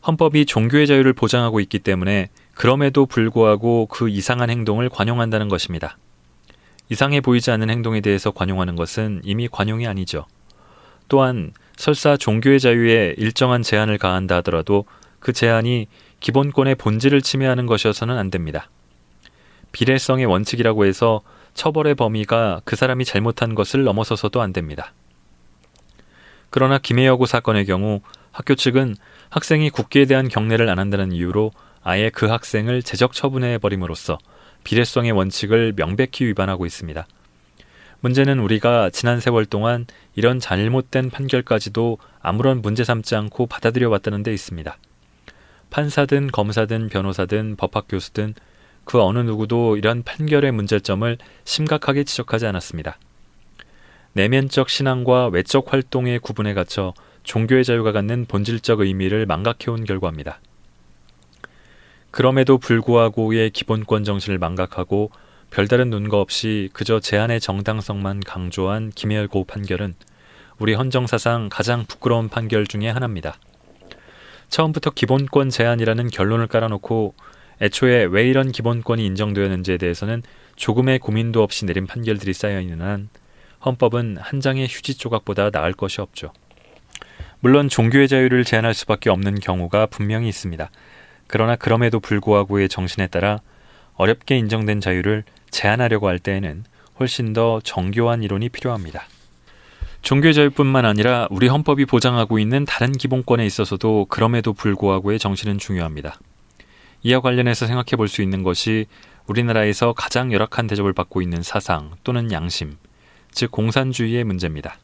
[0.05, 5.97] 헌법이 종교의 자유를 보장하고 있기 때문에 그럼에도 불구하고 그 이상한 행동을 관용한다는 것입니다.
[6.89, 10.25] 이상해 보이지 않는 행동에 대해서 관용하는 것은 이미 관용이 아니죠.
[11.09, 14.85] 또한 설사 종교의 자유에 일정한 제한을 가한다 하더라도
[15.19, 15.87] 그 제한이
[16.19, 18.69] 기본권의 본질을 침해하는 것이어서는 안 됩니다.
[19.71, 21.21] 비례성의 원칙이라고 해서
[21.57, 24.93] 처벌의 범위가 그 사람이 잘못한 것을 넘어서서도 안 됩니다.
[26.49, 27.99] 그러나 김해여고 사건의 경우
[28.31, 28.95] 학교 측은
[29.29, 31.51] 학생이 국기에 대한 경례를 안 한다는 이유로
[31.83, 34.17] 아예 그 학생을 제적 처분해 버림으로써
[34.63, 37.05] 비례성의 원칙을 명백히 위반하고 있습니다.
[38.01, 44.31] 문제는 우리가 지난 세월 동안 이런 잘못된 판결까지도 아무런 문제 삼지 않고 받아들여 왔다는 데
[44.31, 44.77] 있습니다.
[45.71, 48.35] 판사든 검사든 변호사든 법학 교수든
[48.87, 52.97] 그 어느 누구도 이런 판결의 문제점을 심각하게 지적하지 않았습니다.
[54.13, 60.39] 내면적 신앙과 외적 활동의 구분에 갇혀 종교의 자유가 갖는 본질적 의미를 망각해온 결과입니다.
[62.11, 65.11] 그럼에도 불구하고의 기본권 정신을 망각하고
[65.51, 69.95] 별다른 눈거 없이 그저 제한의 정당성만 강조한 김혜열 고 판결은
[70.59, 73.35] 우리 헌정사상 가장 부끄러운 판결 중의 하나입니다.
[74.47, 77.15] 처음부터 기본권 제한이라는 결론을 깔아놓고
[77.61, 80.23] 애초에 왜 이런 기본권이 인정되었는지에 대해서는
[80.55, 83.09] 조금의 고민도 없이 내린 판결들이 쌓여 있는 한
[83.65, 86.31] 헌법은 한 장의 휴지 조각보다 나을 것이 없죠.
[87.39, 90.69] 물론 종교의 자유를 제한할 수밖에 없는 경우가 분명히 있습니다.
[91.27, 93.39] 그러나 그럼에도 불구하고의 정신에 따라
[93.95, 96.63] 어렵게 인정된 자유를 제한하려고 할 때에는
[96.99, 99.07] 훨씬 더 정교한 이론이 필요합니다.
[100.01, 106.19] 종교 자유뿐만 아니라 우리 헌법이 보장하고 있는 다른 기본권에 있어서도 그럼에도 불구하고의 정신은 중요합니다.
[107.07, 108.85] 이와 관련해서 생각해 볼 수 있는 것이
[109.27, 112.75] 우리나라에서 가장 열악한 대접을 받고 있는 사상 또는 양심,
[113.31, 114.77] 즉 공산주의의 문제입니다.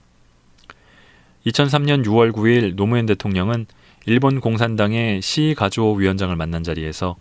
[1.46, 3.66] 2003년 6월 9일 노무현 대통령은
[4.06, 7.18] 일본 공산당의 시가주오 위원장을 만난 자리에서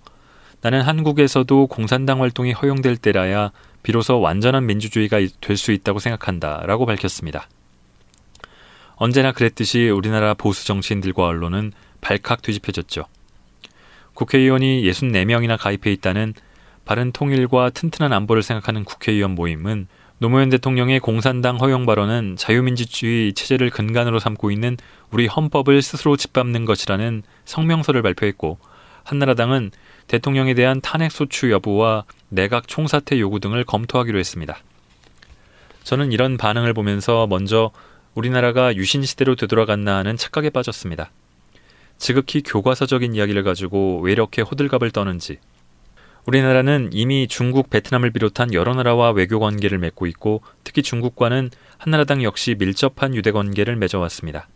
[0.60, 3.50] 나는 한국에서도 공산당 활동이 허용될 때라야
[3.82, 7.48] 비로소 완전한 민주주의가 될 수 있다고 생각한다 라고 밝혔습니다.
[8.94, 13.06] 언제나 그랬듯이 우리나라 보수 정치인들과 언론은 발칵 뒤집혀졌죠.
[14.14, 16.34] 국회의원이 64명이나 가입해 있다는
[16.84, 19.86] 바른 통일과 튼튼한 안보를 생각하는 국회의원 모임은
[20.18, 24.76] 노무현 대통령의 공산당 허용 발언은 자유민주주의 체제를 근간으로 삼고 있는
[25.10, 28.58] 우리 헌법을 스스로 짓밟는 것이라는 성명서를 발표했고
[29.04, 29.72] 한나라당은
[30.06, 34.58] 대통령에 대한 탄핵 소추 여부와 내각 총사퇴 요구 등을 검토하기로 했습니다.
[35.82, 37.72] 저는 이런 반응을 보면서 먼저
[38.14, 41.10] 우리나라가 유신 시대로 되돌아갔나 하는 착각에 빠졌습니다.
[41.98, 45.38] 지극히 교과서적인 이야기를 가지고 왜 이렇게 호들갑을 떠는지
[46.26, 52.54] 우리나라는 이미 중국, 베트남을 비롯한 여러 나라와 외교 관계를 맺고 있고 특히 중국과는 한나라당 역시
[52.58, 54.48] 밀접한 유대 관계를 맺어왔습니다.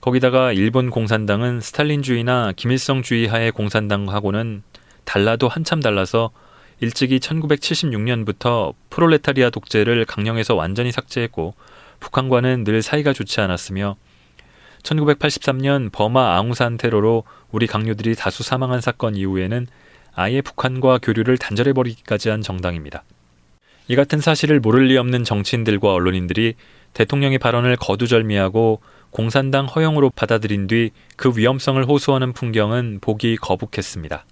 [0.00, 4.62] 거기다가 일본 공산당은 스탈린주의나 김일성주의 하의 공산당하고는
[5.04, 6.30] 달라도 한참 달라서
[6.80, 11.54] 일찍이 1976년부터 프롤레타리아 독재를 강령에서 완전히 삭제했고
[11.98, 13.96] 북한과는 늘 사이가 좋지 않았으며
[14.82, 19.66] 1983년 버마 앙우산 테러로 우리 강요들이 다수 사망한 사건 이후에는
[20.14, 23.04] 아예 북한과 교류를 단절해버리기까지 한 정당입니다.
[23.88, 26.54] 이 같은 사실을 모를 리 없는 정치인들과 언론인들이
[26.92, 34.24] 대통령의 발언을 거두절미하고 공산당 허용으로 받아들인 뒤 그 위험성을 호소하는 풍경은 보기 거북했습니다.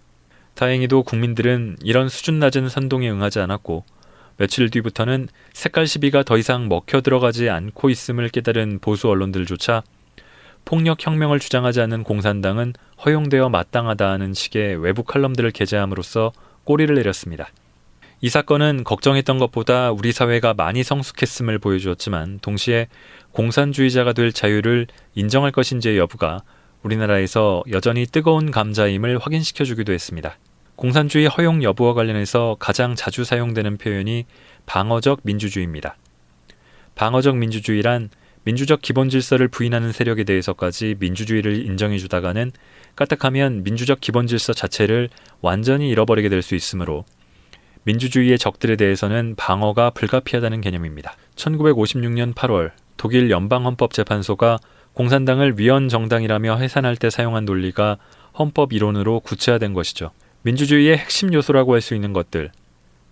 [0.54, 3.84] 다행히도 국민들은 이런 수준 낮은 선동에 응하지 않았고
[4.36, 9.82] 며칠 뒤부터는 색깔 시비가 더 이상 먹혀 들어가지 않고 있음을 깨달은 보수 언론들조차
[10.66, 16.32] 폭력 혁명을 주장하지 않는 공산당은 허용되어 마땅하다는 식의 외부 칼럼들을 게재함으로써
[16.64, 17.48] 꼬리를 내렸습니다.
[18.20, 22.88] 이 사건은 걱정했던 것보다 우리 사회가 많이 성숙했음을 보여주었지만 동시에
[23.30, 26.42] 공산주의자가 될 자유를 인정할 것인지의 여부가
[26.82, 30.36] 우리나라에서 여전히 뜨거운 감자임을 확인시켜 주기도 했습니다.
[30.74, 34.24] 공산주의 허용 여부와 관련해서 가장 자주 사용되는 표현이
[34.66, 35.96] 방어적 민주주의입니다.
[36.96, 38.10] 방어적 민주주의란
[38.46, 42.52] 민주적 기본 질서를 부인하는 세력에 대해서까지 민주주의를 인정해 주다가는
[42.94, 45.08] 까딱하면 민주적 기본 질서 자체를
[45.40, 47.04] 완전히 잃어버리게 될 수 있으므로
[47.82, 51.16] 민주주의의 적들에 대해서는 방어가 불가피하다는 개념입니다.
[51.34, 54.58] 1956년 8월 독일 연방헌법재판소가
[54.92, 57.96] 공산당을 위헌 정당이라며 해산할 때 사용한 논리가
[58.38, 60.12] 헌법 이론으로 구체화된 것이죠.
[60.42, 62.52] 민주주의의 핵심 요소라고 할 수 있는 것들,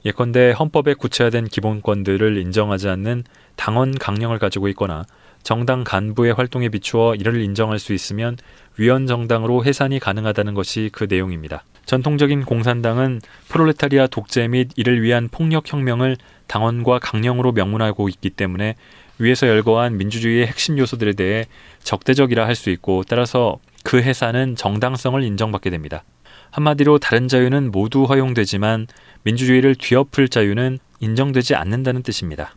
[0.04, 3.24] 예컨대 헌법에 구체화된 기본권들을 인정하지 않는
[3.56, 5.04] 당원 강령을 가지고 있거나
[5.44, 8.36] 정당 간부의 활동에 비추어 이를 인정할 수 있으면
[8.78, 11.62] 위헌 정당으로 해산이 가능하다는 것이 그 내용입니다.
[11.84, 16.16] 전통적인 공산당은 프롤레타리아 독재 및 이를 위한 폭력 혁명을
[16.46, 18.74] 당원과 강령으로 명문하고 있기 때문에
[19.18, 21.44] 위에서 열거한 민주주의의 핵심 요소들에 대해
[21.82, 26.04] 적대적이라 할 수 있고 따라서 그 해산은 정당성을 인정받게 됩니다.
[26.52, 28.86] 한마디로 다른 자유는 모두 허용되지만
[29.24, 32.54] 민주주의를 뒤엎을 자유는 인정되지 않는다는 뜻입니다.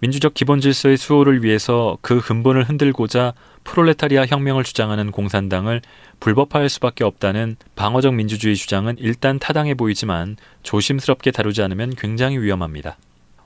[0.00, 3.34] 민주적 기본 질서의 수호를 위해서 그 근본을 흔들고자
[3.64, 5.82] 프롤레타리아 혁명을 주장하는 공산당을
[6.20, 12.96] 불법화할 수밖에 없다는 방어적 민주주의 주장은 일단 타당해 보이지만 조심스럽게 다루지 않으면 굉장히 위험합니다.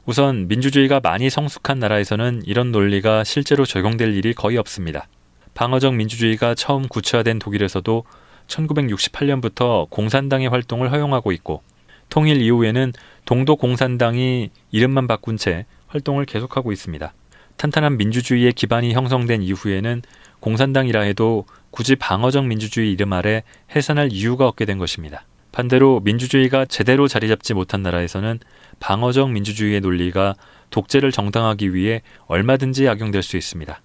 [0.07, 5.09] 우선 민주주의가 많이 성숙한 나라에서는 이런 논리가 실제로 적용될 일이 거의 없습니다.
[5.55, 8.05] 방어적 민주주의가 처음 구체화된 독일에서도
[8.46, 11.62] 1968년부터 공산당의 활동을 허용하고 있고
[12.11, 12.92] 통일 이후에는
[13.24, 17.14] 동독 공산당이 이름만 바꾼 채 활동을 계속하고 있습니다.
[17.57, 20.03] 탄탄한 민주주의의 기반이 형성된 이후에는
[20.40, 23.42] 공산당이라 해도 굳이 방어적 민주주의 이름 아래
[23.74, 25.24] 해산할 이유가 없게 된 것입니다.
[25.53, 28.40] 반대로 민주주의가 제대로 자리 잡지 못한 나라에서는
[28.80, 30.34] 방어적 민주주의의 논리가
[30.70, 33.80] 독재를 정당하기 위해 얼마든지 악용될 수 있습니다.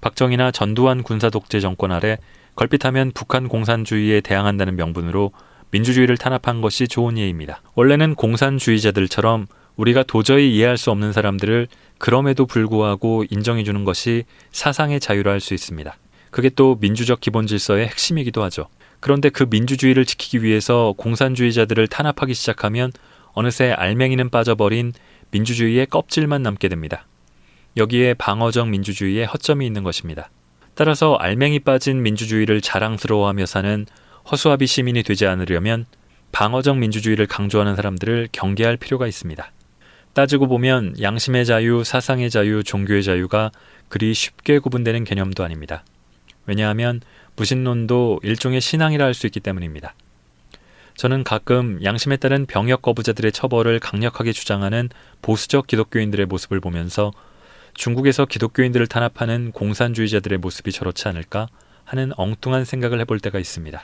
[0.00, 2.16] 박정희나 전두환 군사 독재 정권 아래
[2.54, 5.32] 걸핏하면 북한 공산주의에 대항한다는 명분으로
[5.70, 7.60] 민주주의를 탄압한 것이 좋은 예입니다.
[7.74, 9.46] 원래는 공산주의자들처럼
[9.76, 11.68] 우리가 도저히 이해할 수 없는 사람들을
[11.98, 15.96] 그럼에도 불구하고 인정해 주는 것이 사상의 자유라 할 수 있습니다.
[16.30, 18.68] 그게 또 민주적 기본 질서의 핵심이기도 하죠.
[19.00, 22.92] 그런데 그 민주주의를 지키기 위해서 공산주의자들을 탄압하기 시작하면
[23.32, 24.92] 어느새 알맹이는 빠져버린
[25.30, 27.06] 민주주의의 껍질만 남게 됩니다.
[27.76, 30.30] 여기에 방어적 민주주의의 허점이 있는 것입니다.
[30.74, 33.86] 따라서 알맹이 빠진 민주주의를 자랑스러워하며 사는
[34.30, 35.86] 허수아비 시민이 되지 않으려면
[36.32, 39.50] 방어적 민주주의를 강조하는 사람들을 경계할 필요가 있습니다.
[40.14, 43.50] 따지고 보면 양심의 자유, 사상의 자유, 종교의 자유가
[43.88, 45.84] 그리 쉽게 구분되는 개념도 아닙니다.
[46.46, 47.00] 왜냐하면
[47.36, 49.94] 무신론도 일종의 신앙이라 할 수 있기 때문입니다.
[50.96, 54.90] 저는 가끔 양심에 따른 병역 거부자들의 처벌을 강력하게 주장하는
[55.22, 57.12] 보수적 기독교인들의 모습을 보면서
[57.74, 61.48] 중국에서 기독교인들을 탄압하는 공산주의자들의 모습이 저렇지 않을까
[61.84, 63.82] 하는 엉뚱한 생각을 해볼 때가 있습니다.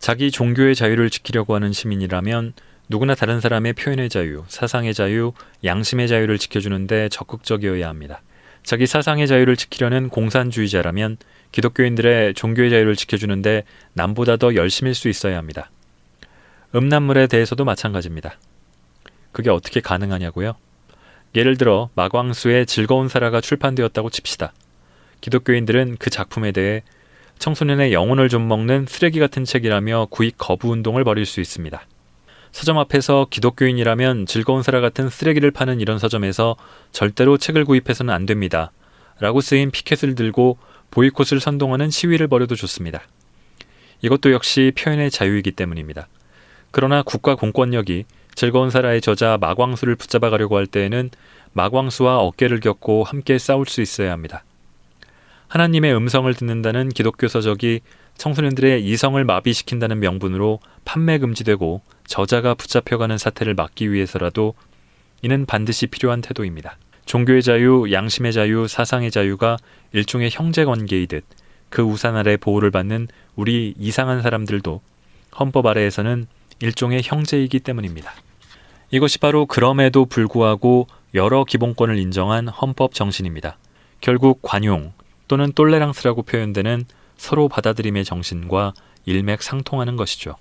[0.00, 2.54] 자기 종교의 자유를 지키려고 하는 시민이라면
[2.90, 5.32] 누구나 다른 사람의 표현의 자유, 사상의 자유,
[5.62, 8.22] 양심의 자유를 지켜주는데 적극적이어야 합니다.
[8.62, 11.18] 자기 사상의 자유를 지키려는 공산주의자라면
[11.52, 15.70] 기독교인들의 종교의 자유를 지켜주는데 남보다 더 열심일 수 있어야 합니다.
[16.74, 18.38] 음란물에 대해서도 마찬가지입니다.
[19.32, 20.54] 그게 어떻게 가능하냐고요?
[21.34, 24.52] 예를 들어 마광수의 즐거운 사라가 출판되었다고 칩시다.
[25.20, 26.82] 기독교인들은 그 작품에 대해
[27.38, 31.86] 청소년의 영혼을 좀 먹는 쓰레기 같은 책이라며 구입 거부 운동을 벌일 수 있습니다.
[32.52, 36.56] 서점 앞에서 기독교인이라면 즐거운 사라 같은 쓰레기를 파는 이런 서점에서
[36.92, 38.72] 절대로 책을 구입해서는 안 됩니다.
[39.20, 40.58] 라고 쓰인 피켓을 들고
[40.90, 43.02] 보이콧을 선동하는 시위를 벌여도 좋습니다.
[44.02, 46.08] 이것도 역시 표현의 자유이기 때문입니다.
[46.70, 51.10] 그러나 국가 공권력이 즐거운 사라의 저자 마광수를 붙잡아 가려고 할 때에는
[51.52, 54.44] 마광수와 어깨를 겹고 함께 싸울 수 있어야 합니다.
[55.48, 57.80] 하나님의 음성을 듣는다는 기독교 서적이
[58.16, 64.54] 청소년들의 이성을 마비시킨다는 명분으로 판매 금지되고 저자가 붙잡혀가는 사태를 막기 위해서라도
[65.22, 66.76] 이는 반드시 필요한 태도입니다.
[67.06, 69.56] 종교의 자유, 양심의 자유, 사상의 자유가
[69.92, 71.24] 일종의 형제 관계이듯
[71.70, 74.80] 그 우산 아래 보호를 받는 우리 이상한 사람들도
[75.38, 76.26] 헌법 아래에서는
[76.60, 78.12] 일종의 형제이기 때문입니다.
[78.90, 83.58] 이것이 바로 그럼에도 불구하고 여러 기본권을 인정한 헌법 정신입니다.
[84.00, 84.92] 결국 관용
[85.28, 86.84] 또는 똘레랑스라고 표현되는
[87.16, 88.72] 서로 받아들임의 정신과
[89.04, 90.36] 일맥상통하는 것이죠.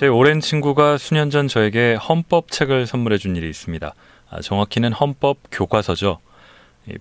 [0.00, 3.94] 제 오랜 친구가 수년 전 저에게 헌법 책을 선물해 준 일이 있습니다.
[4.30, 6.20] 아, 정확히는 헌법 교과서죠.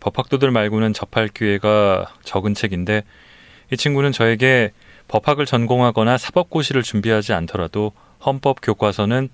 [0.02, 3.04] 법학도들 말고는 접할 기회가 적은 책인데
[3.72, 4.74] 이 친구는 저에게
[5.08, 7.94] 법학을 전공하거나 사법고시를 준비하지 않더라도
[8.26, 9.30] 헌법 교과서는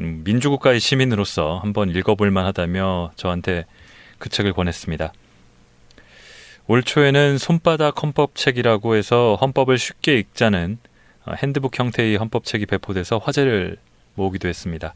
[0.00, 3.66] 음, 민주국가의 시민으로서 한번 읽어볼 만하다며 저한테
[4.18, 5.12] 그 책을 권했습니다.
[6.66, 10.87] 올 초에는 손바닥 헌법책이라고 해서 헌법을 쉽게 읽자는 어,
[11.36, 13.76] 핸드북 형태의 헌법책이 배포돼서 화제를
[14.14, 14.94] 모으기도 했습니다.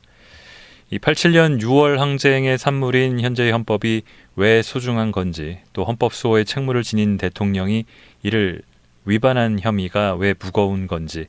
[0.90, 4.02] 이 87년 6월 항쟁의 산물인 현재의 헌법이
[4.36, 7.84] 왜 소중한 건지 또 헌법 수호의 책무를 지닌 대통령이
[8.22, 8.62] 이를
[9.04, 11.28] 위반한 혐의가 왜 무거운 건지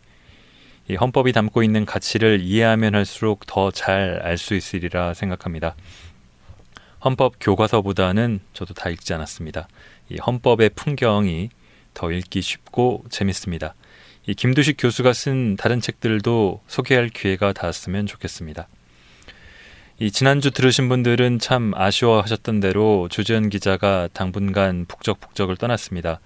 [0.90, 5.76] 이 헌법이 담고 있는 가치를 이해하면 할수록 더 잘 알 수 있으리라 생각합니다.
[7.06, 9.68] 헌법 교과서보다는 저도 다 읽지 않았습니다.
[10.10, 11.50] 이 헌법의 풍경이
[11.94, 13.76] 더 읽기 쉽고 재밌습니다.
[14.26, 18.70] 이 김두식 교수가 쓴 다른 책들도 소개할 기회가 닿았으면 좋겠습니다.
[20.00, 26.22] 이 지난주 들으신 분들은 참 아쉬워하셨던 대로 조지현 기자가 당분간 북적북적을 떠났습니다.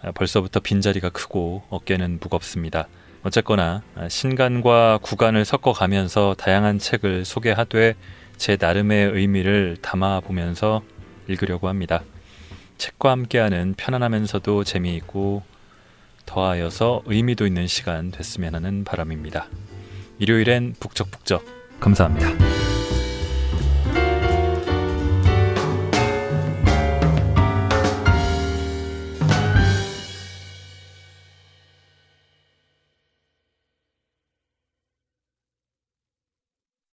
[0.00, 2.86] 아, 벌써부터 빈자리가 크고 어깨는 무겁습니다.
[3.24, 7.94] 어쨌거나 아, 신간과 구간을 섞어가면서 다양한 책을 소개하되
[8.36, 10.82] 제 나름의 의미를 담아보면서
[11.26, 12.04] 읽으려고 합니다.
[12.78, 15.49] 책과 함께하는 편안하면서도 재미있고
[16.30, 19.48] 더하여서 의미도 있는 시간 됐으면 하는 바람입니다.
[20.20, 22.59] 일요일엔 북적북적 감사합니다.